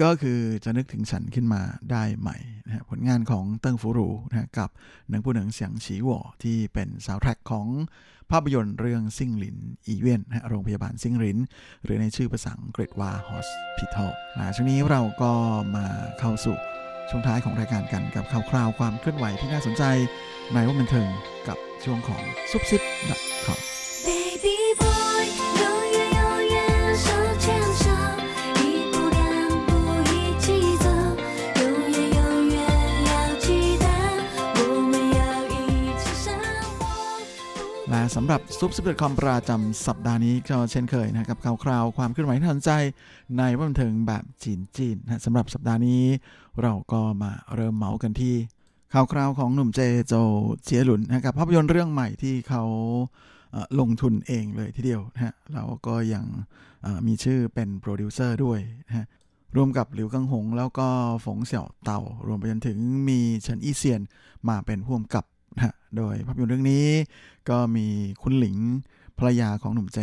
[0.00, 4.70] ก็คือจะนึกถึงฉันขึ้นมาได้ไหมนะผลงานของเติ้งฟูรูนะกับ
[5.08, 7.66] 能不能想起我ที่เป็นซาวด์แทร็กของ
[8.30, 9.56] ภาพยนตร์เรื่อง杏林
[9.88, 11.38] 醫院 นะโรงพยาบาลซิ่งหลิน
[11.84, 15.32] หรือในชื่อภาษาอังกฤษว่า Hospital นะช่วงนี้เราก็
[15.76, 15.86] มา
[16.18, 16.56] เข้าสู่
[17.10, 19.84] ช่วงท้ายของรายการกันกับข่าวคราวความเคลื่อนไหวที่น่าสนใจ
[20.52, 21.08] ในวงบันเทิง
[21.48, 22.82] กับช่วงของซุบซิบ
[23.44, 23.58] .com
[24.06, 25.11] Baby boy，
[38.16, 42.70] สำหรับซุบซิบ .com ประจำสัปดาห์นี้ก็เช่นเคยนะครับข่าวคราวความเคลื่อนไหวที่น่าสนใจ
[43.38, 46.02] ในวงบันเทิงแบบจีนจีนนะสำหรับสัปดาห์นี้
[46.62, 48.34] เราก็มาเริ่มเมาท์กันที่
[48.94, 50.14] ข่าวคราวของหนุ่มเจโจ
[50.64, 52.62] เจียหลุนนะครับภาพยนตร์เรื่องใหม่ที่เขา
[53.80, 56.24] ลงทุนเองเลยทีเดียวนะฮะแล้วก็ยัง
[57.06, 59.06] มีชื่อเป็นโปรดิวเซอร์ด้วยนะฮะ
[59.56, 60.88] ร่วมกับหลิวเกิงหง แล้วก็
[61.24, 64.00] ฝงเสี่ยวเต่ารวมไปจนถึงมีเฉินอี้เซียน
[64.48, 65.24] มาเป็นผู้กำกับ
[65.56, 66.86] นะโดยภาพยนตร์เรื่องนี้
[67.48, 67.86] ก็มี
[68.22, 68.56] คุณหลิง
[69.18, 70.00] ภรรยาของหนุ่มเจ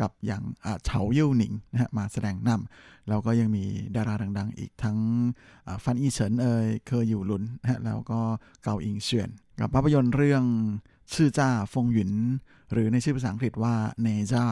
[0.00, 0.42] กับอย่าง
[0.84, 3.64] เฉาเย่าหนิงนะฮะมาแสดงนำแล้วก็ยังมี
[3.96, 4.98] ดาราดัง ๆ อีกทั้ง
[5.84, 8.20] ฟันอีเฉินเอยเคยอยู่หลุนนะฮะแล้วก็
[8.62, 9.28] เกาอิงเฉียน
[9.60, 10.44] กับภาพยนตร์เรื่อง
[11.14, 12.12] ชื่อจ้าฟงหยุน
[12.72, 14.44] หรือในชื่อภาษาอังกฤษว่าเนจ้า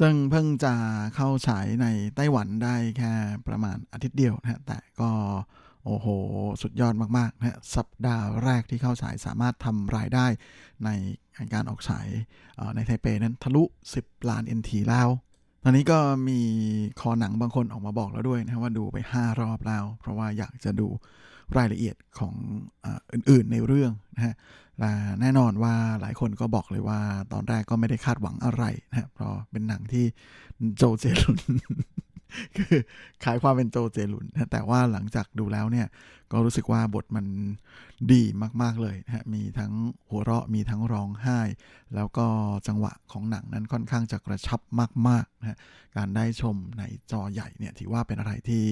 [0.00, 0.74] ซึ่งเพิ่งจะ
[1.14, 1.86] เข้าฉายใน
[2.16, 3.12] ไต้หวันได้แค่
[3.46, 5.10] ประมาณอาทิตย์เดียวนะฮะแต่ก็
[5.84, 6.06] โอ้โห
[6.62, 10.26] สุดยอดมากๆนะฮะสัปดาห์แรกที่เข้าฉายสามารถทำรายได้
[10.84, 10.88] ใน
[11.54, 12.06] การออกฉาย
[12.76, 13.62] ในไทเปนั้นทะลุ
[13.96, 15.08] 10 ล้าน NT แล้ว
[15.64, 16.40] ตอนนี้ก็มี
[17.00, 20.88] คอหนังบางคนออกมาบอกแล้วด้วยนะว่าดูไป 5 รอบแล้ว เพราะว่าอยากจะดู
[21.56, 22.34] รายละเอียดของ
[22.84, 24.34] ออื่นๆในเรื่องนะฮะ
[24.80, 27.00] และแน่นอนว่าหลายคนก็บอกเลยว่า
[27.32, 30.04] ตอนแรกก็ไม่ได้คาดหวังอะไรนะเพราะเป็นหนังที่
[30.76, 31.38] โจเจลุน
[32.56, 32.74] คือ
[33.24, 35.86] ขายความเป็นโจเจลุนนะแต่ว่าหลังจากดูแล้วเนี่ย
[36.32, 37.26] ก็รู้สึกว่าบทมัน
[38.12, 38.22] ดี
[38.62, 39.72] มาก ๆ เลยนะฮะมีทั้ง
[40.08, 41.40] หัวเราะมีทั้งร้องไห้
[41.94, 42.26] แล้วก็
[42.68, 44.60] จังหวะของหนังนั้นค่อนข้างจะกระชับ
[45.08, 45.58] มากๆนะฮะ
[45.96, 48.64] การได้ชมในจอใหญ่เนี่ยถือว่าเป็นอะไรที่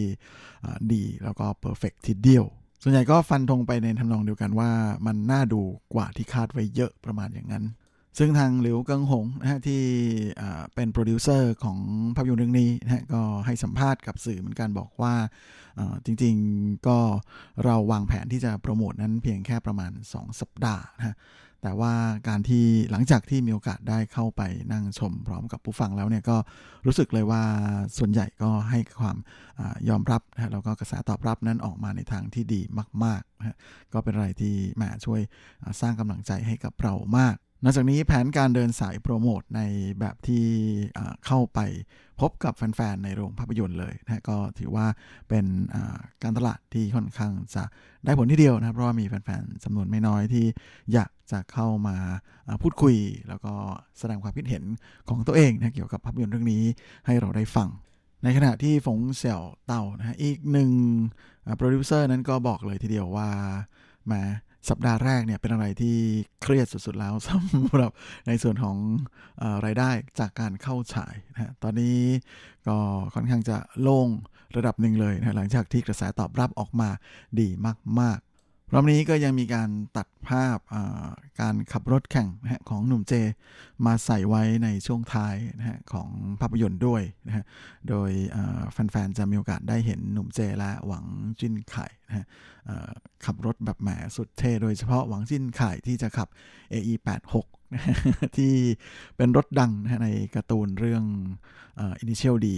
[0.93, 2.45] ดีแล้วก็เพอร์เฟกทีเดียว
[2.83, 4.71] ส่วนใหญ่ก็ฟันธงไปในทำนองเดียวกันว่า
[5.07, 5.63] มันน่าดู
[5.95, 7.65] กว่าที่คาดไว้เยอะประมาณอย่างนั้น
[8.19, 9.83] ซึ่งทางหลิวเกิงหงนะฮะที่
[10.75, 11.79] เป็นโปรดิวเซอร์ของ
[12.15, 15.15] ภาพยนตร์เรื่องนี้นะฮะก็ให้สัมภาษณ์กับสื่อเหมือนกันบอกว่า
[16.05, 16.99] จริงๆก็
[17.65, 21.17] เราวางแผนที่จะโปรโมทนั้นเพียงแค่ประมาณ 2 สัปดาห์นะ
[21.63, 21.93] แต่ว่า
[22.29, 24.43] การที่หลังจากที่มีโอกาสได้เข้าไป
[24.73, 26.37] นั่งชมพร้อมกับผู้ฟังแล้วเนี่ยก็
[26.87, 27.43] รู้สึกเลยว่า
[27.99, 32.61] ส่วนใหญ่ก็ให้ความยอมรับนะแล้วก็กระแสตอบรับนั้นออกมาในทางที่ดี
[33.05, 33.57] มากๆนะ
[33.93, 35.21] ก็เป็นอะไรที่แหมช่วย
[35.81, 39.61] สร้างกำลังใจให้กับเรามาก นอกจากนี้แผนการเดินสายโปรโมทใน
[40.01, 40.45] แบบที่
[41.27, 41.61] เข้าไป
[42.21, 44.87] พบกับแฟนๆ ในโรงภาพยนตร์เลยนะก็ถือว่า
[45.29, 45.47] เป็น
[46.23, 47.65] การตลาดที่ค่อนข้างจะ
[48.05, 50.45] ได้ผลที่เดียวนะเพราะว่ามีแฟนๆจำนวนไม่น้อยที่
[50.93, 51.97] อยากจะเข้ามา
[52.63, 52.97] พูดคุย
[53.29, 53.53] แล้วก็
[53.99, 54.65] แสดงความคิดเห็น
[55.09, 56.63] ของตัวเองนะเกี่ยวกับภาพยนตร์เรื่องนี้
[57.07, 57.69] ให้เราได้ฟัง
[58.25, 60.71] ในขณะที่ฝงเสี่ยวเต่านะอีกหนึ่ง
[61.57, 63.29] โปรดิวเซอร์นั้นก็บอกเลยทีเดียวว่า
[64.13, 64.23] มา
[64.69, 65.97] สัปดาห์แรกเนี่ยเป็นอะไรที่
[66.43, 67.91] เครียดสุดๆแล้วสำหรับ
[68.27, 68.77] ในส่วนของ
[69.43, 71.99] อรายได้จากการเข้าฉายนะตอนนี้
[72.69, 72.77] ก็
[73.15, 74.09] ค่อนข้างจะโล่ง
[74.57, 76.91] ระดับหนึ่งเลยนะหลังจากที่กระแสตอบรับออกมา
[77.41, 77.49] ดี
[78.01, 78.28] มากๆ
[78.73, 80.59] รอบนี้ก็ยังมีการตัดภาพ
[81.41, 83.15] การขับรถแข่งนะของหนุ่มเจ
[83.87, 86.09] มาใส่ไว้ในช่วงท้ายนะฮะของ
[86.41, 87.45] ภาพยนตร์ด้วยนะฮะ
[87.89, 88.11] โดย
[88.73, 91.05] แฟนๆ จะมีโอกาสได้เห็นหนุ่มเจและหวัง
[91.41, 92.27] จินไข่นะฮะ
[93.25, 96.29] ขับรถแบบแหมสุดเท่โดยเฉพาะหวังจินไข่ที่จะขับ
[96.73, 97.37] AE86
[98.37, 98.53] ที่
[99.17, 101.05] เป็นรถดังนะในการ์ตูนเรื่อง
[102.03, 102.49] Initial D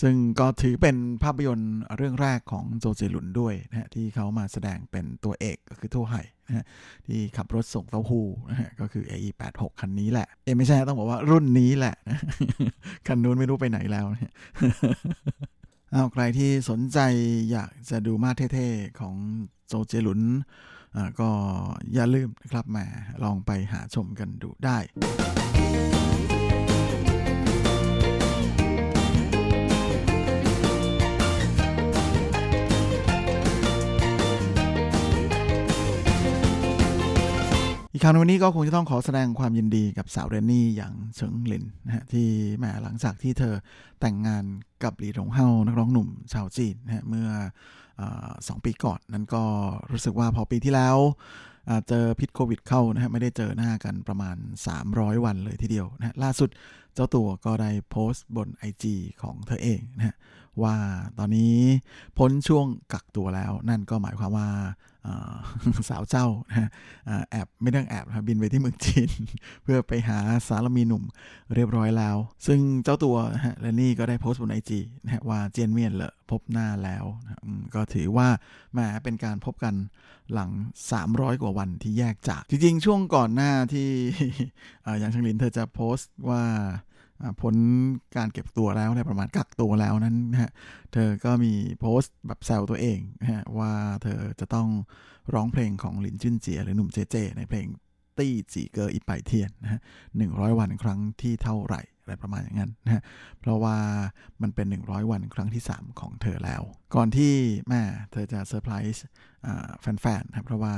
[0.00, 6.64] ซึ่งก็ถือเป็นภาพยนตร์เรื่องแรกของโจเจลุนด้วยนะฮะที่เขามาแสดงเป็นตัวเอกก็คือทั่วไห่นะฮะ
[7.06, 12.18] ที่ขับรถส่งเต้าหู้นะฮะก็คือ AE86 คันนี้แหละ เอไม่ใช่ต้องบอกว่ารุ่นนี้แหละนะ
[13.06, 14.32] คันนู้นไม่รู้ไปไหนแล้วนะ
[15.92, 16.98] เอาใครที่สนใจ
[17.50, 19.14] อยากจะดูมาเท่ๆของ
[19.68, 20.22] โจเจลุน
[21.20, 21.30] ก็
[21.94, 22.78] อย่าลืมนะครับแหม
[23.24, 24.78] ลองไปหาชมกันดูได้
[38.04, 42.28] อีกครั้งวันนี้ก็คงจะต้องขอแสดงความยินดีกับสาวเรนนี่อย่างเฉิงหลินนะฮะที่
[42.58, 43.54] แม่หลังจากที่เธอ
[44.00, 44.44] แต่งงาน
[44.82, 47.28] กับหลีหลงเฮานักร้องหนุ่มชาวจีนนะฮะเมื่อ
[48.48, 49.44] สองปีก่อนนั้นก็
[49.90, 50.96] รู้สึกว่าพอปีที่แล้ว
[51.88, 54.36] เจอพิษโควิดเข้านะฮะไม่ได้เจอหน้ากันประมาณ
[54.80, 56.50] 300 วันเลยทีเดียวนะฮะล่าสุด
[56.94, 58.84] เจ้าตัวก็ได้โพสต์บน IG
[59.22, 60.16] ของเธอเองนะฮะ
[60.62, 60.76] ว่า
[61.18, 61.56] ตอนนี้
[62.18, 64.48] พ้นช่วงกักตัวแล้ว นั่นก็หมายความว่า
[65.90, 66.70] สาวเจ้านะ
[67.30, 69.10] แอบไม่ต้องแอบนะบินไปที่เมืองจีน
[69.62, 71.04] เพื่อไปหาสารมีหนุ่ม
[71.54, 77.40] เรียบร้อยแล้ว ซึ่งเจ้าตัวฮะและนี่ก็ได้โพสต์บนไอจีนะว่าเจียนเมียนเลพบหน้าแล้วนะ
[77.74, 78.28] ก็ถือว่า
[78.72, 79.74] แหมเป็นการพบกัน
[80.32, 80.50] หลัง
[80.96, 83.88] 300 กว่าวันที่แยกจาก จริงๆ ช่วงก่อนหน้าที่
[85.00, 86.42] อย่างชังลินเธอจะโพสต์ว่า
[87.40, 87.54] พ้น
[88.16, 90.50] การเก็บตัวแล้วในประมาณกักตัวแล้วนั้นนะฮะ
[90.92, 94.68] เธอก็มีโพสต์แบบแซวตัวเองนะฮะว่าเธอจะต้อง
[95.34, 97.66] ร้องเพลงของหลินจุนเจียหรือหนุ่มเจเจ ในเพลง
[98.18, 99.80] 第幾個一百天 นะฮะ
[100.16, 103.02] หนึ่งร้อยวันครั้งที่เท่าไหร่อะไรประมาณอย่างนั้นนะฮะ
[103.40, 103.76] เพราะว่า
[104.42, 106.62] มันเป็น 100 วันครั้งที่ 3 ของเธอแล้ว
[106.94, 107.32] ก่อนที่
[107.68, 109.04] แม่เธอจะเซอร์ไพรส์
[109.80, 110.74] แฟนๆนะเพราะว่า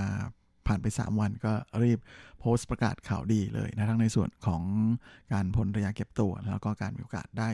[0.68, 1.52] ผ่านไป 3 วันก็
[1.84, 1.98] รีบ
[2.40, 4.62] โพสต์ประกาศข่าวดีเลยนะทั้งในส่วนของ
[5.32, 7.48] การพ้นระยะเก็บตัว แล้วก็การมีโอกาสได้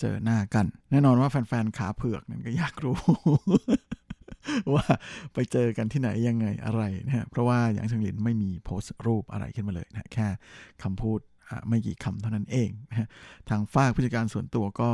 [0.00, 2.98] เจอหน้ากัน แน่นอนว่าแฟนๆขาเผือกนั่นก็อยากรู้
[4.74, 4.84] ว่า
[5.34, 10.26] ไปเจอกันที่ไหนยังไงอะไรนะเพราะว่าอย่างเชิงหลินไม่มีโพสต์รูปอะไรขึ้นมาเลยนะแค่
[10.82, 11.20] คำพูด
[11.68, 13.08] ไม่กี่คำเท่านั้นเองนะ
[13.48, 14.90] ทางฝ้าผู้จัดการส่วนตัวก็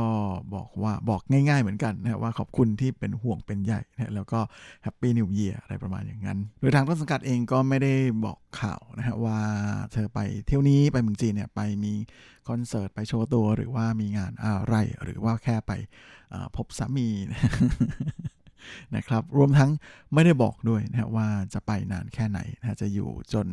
[0.55, 4.39] บอกว่าบอกง่ายๆเหมือนกันนะว่าขอบคุณที่เป็นห่วงเป็นใหญ่นะแล้วก็
[4.83, 7.93] แฮปปี้นิวเยียร์อะไรประมาณอย่างนั้น โดยทางต้นสังกัดเองก็ไม่ได้
[8.25, 9.39] บอกข่าวนะฮะว่า
[9.93, 11.93] เธอไปเที่ยวนี้ไปเมืองจีนเนี่ยไปมี
[12.47, 15.71] คอนเสิร์ตไปโชว์ตัวหรือว่ามีงานอะไรหรือว่าแค่ไป
[16.55, 17.07] พบสามี
[18.95, 19.69] นะครับ รวมทั้ง
[20.13, 23.47] ไม่ได้บอกด้วยนะว่าจะไปนานแค่ไหนนะจะอยู่จน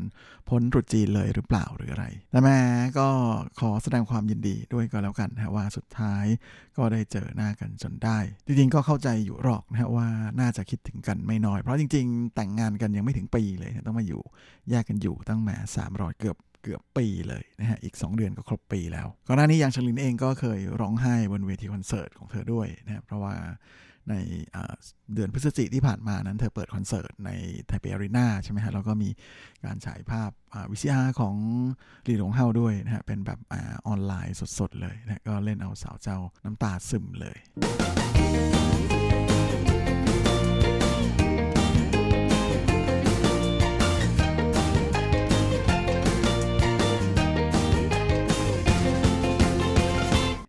[0.49, 2.59] พ้นตรุษจีนเลยหรือเปล่าหรืออะไรแต่แม่
[2.99, 3.09] ก็
[3.61, 6.25] ขอแสดงความยินดีด้วยก็แล้วกันนะว่าสุดท้าย
[6.77, 10.09] ก็ได้เจอหน้ากันจนได้ จริงๆก็เข้าใจอยู่หรอกนะว่า
[10.41, 14.23] น่าจะคิดถึงกันไม่น้อย เพราะจริง ๆ แต่งงานกันยังไม่ถึงปีเลยต้องมาอยู่
[14.71, 23.35] แยกกันอยู่ตั้งแหมสามร้อยเกือบเกือบปีเลยนะฮะ อีก 2 เดือนก็ครบปีแล้ว ก่อนหน้านี้ยังชลินเองก็เคยร้องไห้บนเวทีคอนเสิร์ตของเธอด้วยนะ เพราะว่า
[24.11, 24.15] ใน
[25.15, 27.31] เดือนพฤศจิกที่ผ่านมานั้นเธอเปิดคอนเสิร์ตใน
[27.67, 29.11] ไทเปอารีนาใช่ไหมฮะแล้วก็มี
[29.65, 30.31] การฉายภาพ
[30.71, 31.35] วิซีอาของ
[32.07, 37.37] ลีหลงเฮาด้วยนะฮะเป็นแบบออนไลน์สดๆเลยนะก็เล่นเอาสาวเจ้าน้ำตาซึมเลย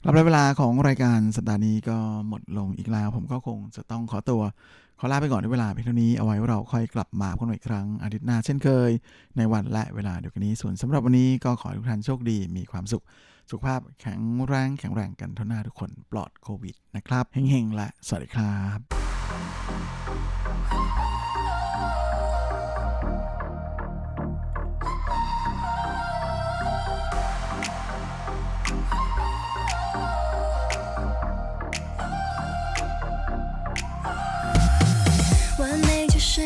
[0.06, 1.98] รับเวลาของรายการสัปดาห์นี้ก็
[2.28, 4.42] หมดลงอีกแล้ว ผมก็คงจะต้องขอตัว
[5.00, 8.90] ขอลาไปก่อนในเวลาเพียงเท่านี้เอาไว้เราค่อยกลับมาพบกันอีกครั้งอาทิตย์หน้าเช่นเคย
[9.38, 13.04] ในวันและเวลาเดียวกันนี้ส่วนสำหรับวันนี้ก็ขอให้ทุกท่านโชคดีมีความสุข
[13.50, 18.56] สุขภาพแข็งแรงแข็งแรงกันเทุกหน้าทุกคนปลอดโควิดนะครับเฮงๆและสวัสดีครั
[21.00, 21.03] บ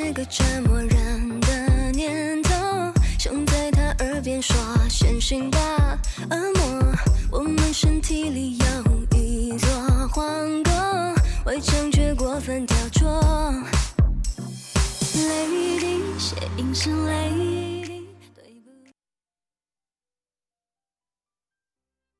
[0.08, 2.54] 一个折磨人的念头，
[3.20, 4.56] 想在他耳边说
[4.90, 6.00] 先醒吧，
[6.30, 6.94] 恶魔。
[7.30, 8.66] 我们身体里有
[9.18, 9.70] 一座
[10.08, 10.74] 皇宫，
[11.46, 13.04] 围墙却过分雕琢。
[15.14, 17.87] 泪滴写影是泪。